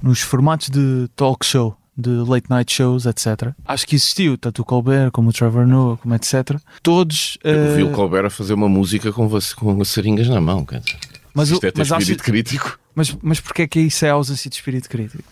nos 0.01 0.22
formatos 0.22 0.70
de 0.70 1.10
talk 1.15 1.46
show, 1.46 1.75
de 1.98 2.10
late 2.10 2.50
night 2.50 2.72
shows, 2.74 3.06
etc. 3.06 3.54
Acho 3.66 3.88
que 3.88 3.96
existiu, 3.96 4.38
tanto 4.38 4.62
o 4.62 4.66
Colbert 4.66 5.12
como 5.12 5.30
o 5.30 5.34
Trevor 5.34 5.66
Noah, 5.66 5.98
como 5.98 6.14
etc. 6.16 6.58
Todos. 6.84 7.38
Eu 7.44 7.75
vi 7.75 7.82
eh, 7.82 7.86
o 7.86 7.92
Colbert 7.92 8.25
a 8.25 8.30
fazer 8.30 8.54
uma 8.54 8.68
música 8.70 9.12
com, 9.14 9.28
você, 9.28 9.56
com 9.56 9.84
seringas 9.86 10.28
na 10.28 10.42
mão, 10.42 10.66
quer 10.66 10.80
dizer. 10.82 10.98
mas, 11.34 11.50
Isto 11.50 11.64
o- 11.64 11.68
é 11.68 11.72
ter 11.72 11.80
mas, 11.80 11.92
acho- 11.92 12.02
espírito 12.02 12.24
crítico. 12.24 12.80
mas, 12.94 13.18
mas 13.22 13.40
porquê 13.40 13.62
é 13.64 13.68
que 13.68 13.80
isso 13.80 14.06
é 14.06 14.10
ausência 14.10 14.50
de 14.50 14.56
espírito 14.56 14.90
crítico? 14.90 15.24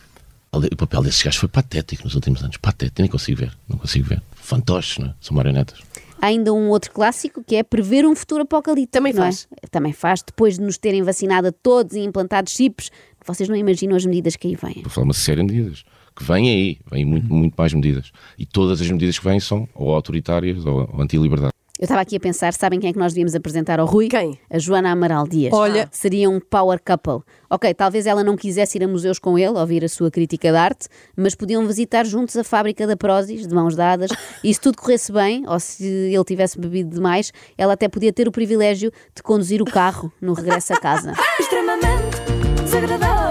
O 0.52 0.76
papel 0.76 1.02
desses 1.02 1.22
gajos 1.24 1.40
foi 1.40 1.50
patético 1.50 2.04
nos 2.04 2.14
últimos 2.14 2.44
anos. 2.44 2.58
Patético, 2.58 3.02
nem 3.02 3.10
consigo 3.10 3.40
ver. 3.40 3.52
Não 3.68 3.76
consigo 3.78 4.06
ver. 4.08 4.22
Fantoches, 4.36 5.00
não 5.00 5.08
é? 5.08 5.14
São 5.20 5.36
marionetas. 5.36 5.80
Há 6.22 6.28
ainda 6.28 6.54
um 6.54 6.70
outro 6.70 6.92
clássico 6.92 7.44
que 7.44 7.56
é 7.56 7.64
prever 7.64 8.06
um 8.06 8.16
futuro 8.16 8.44
apocalíptico. 8.44 8.92
Também 8.94 9.12
não 9.14 9.24
é? 9.24 9.26
faz. 9.26 9.48
Também 9.72 9.92
faz, 9.92 10.22
depois 10.22 10.58
de 10.60 10.62
nos 10.64 10.78
terem 10.78 11.02
vacinado 11.02 11.48
a 11.48 11.52
todos 11.52 11.96
e 11.96 12.00
implantado 12.02 12.50
chips, 12.52 12.92
vocês 13.26 13.50
não 13.50 13.56
imaginam 13.56 13.96
as 13.96 14.06
medidas 14.06 14.36
que 14.36 14.48
aí 14.48 14.56
vêm. 14.56 14.84
Vou 14.84 14.92
falar 14.92 15.06
uma 15.06 15.14
série 15.14 15.44
de 15.44 15.52
medidas. 15.52 15.84
Que 16.16 16.24
vêm 16.24 16.50
aí. 16.50 16.78
Vêm 16.92 17.06
muito, 17.06 17.34
muito 17.34 17.56
mais 17.58 17.74
medidas. 17.74 18.12
E 18.38 18.46
todas 18.46 18.82
as 18.82 18.90
medidas 18.90 19.18
que 19.18 19.26
vêm 19.26 19.40
são 19.40 19.68
ou 19.74 19.94
autoritárias 19.94 20.66
ou, 20.66 20.90
ou 20.92 21.02
anti-liberdade. 21.02 21.54
Eu 21.80 21.86
estava 21.86 22.02
aqui 22.02 22.16
a 22.16 22.20
pensar, 22.20 22.54
sabem 22.54 22.80
quem 22.80 22.92
é 22.92 22.94
que 22.94 23.00
nós 23.00 23.12
devíamos 23.12 23.36
apresentar 23.36 23.80
ao 23.80 23.86
Rui? 23.86 24.08
Quem? 24.08 24.40
A 24.50 24.58
Joana 24.58 24.92
Amaral 24.92 25.28
Dias. 25.28 25.52
Olha. 25.52 25.90
Seria 25.92 26.30
um 26.30 26.40
power 26.40 26.80
couple. 26.80 27.24
Ok, 27.50 27.74
talvez 27.74 28.06
ela 28.06 28.24
não 28.24 28.38
quisesse 28.38 28.78
ir 28.78 28.84
a 28.86 28.88
museus 28.88 29.20
com 29.20 29.38
ele, 29.38 29.58
ouvir 29.58 29.84
a 29.84 29.90
sua 29.90 30.10
crítica 30.10 30.50
de 30.50 30.56
arte, 30.56 30.88
mas 31.14 31.36
podiam 31.36 31.68
visitar 31.68 32.06
juntos 32.06 32.38
a 32.38 32.44
fábrica 32.44 32.88
da 32.88 32.96
Prozis, 32.96 33.46
de 33.46 33.54
mãos 33.54 33.76
dadas, 33.76 34.12
e 34.42 34.54
se 34.54 34.62
tudo 34.62 34.78
corresse 34.78 35.12
bem, 35.12 35.44
ou 35.46 35.60
se 35.60 35.84
ele 35.84 36.24
tivesse 36.24 36.58
bebido 36.58 36.92
demais, 36.96 37.34
ela 37.58 37.74
até 37.74 37.90
podia 37.90 38.14
ter 38.14 38.30
o 38.30 38.32
privilégio 38.32 38.90
de 39.14 39.22
conduzir 39.22 39.62
o 39.62 39.66
carro 39.66 40.10
no 40.22 40.34
regresso 40.34 40.74
a 40.74 40.80
casa. 40.80 41.14
extremamente 41.38 42.64
desagradável. 42.64 43.23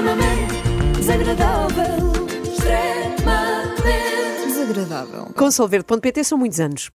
Extremamente 0.00 0.54
desagradável. 0.96 2.12
Extremamente 2.42 4.46
desagradável. 4.46 5.26
Com 5.36 5.50
são 6.26 6.38
muitos 6.38 6.58
anos. 6.58 6.90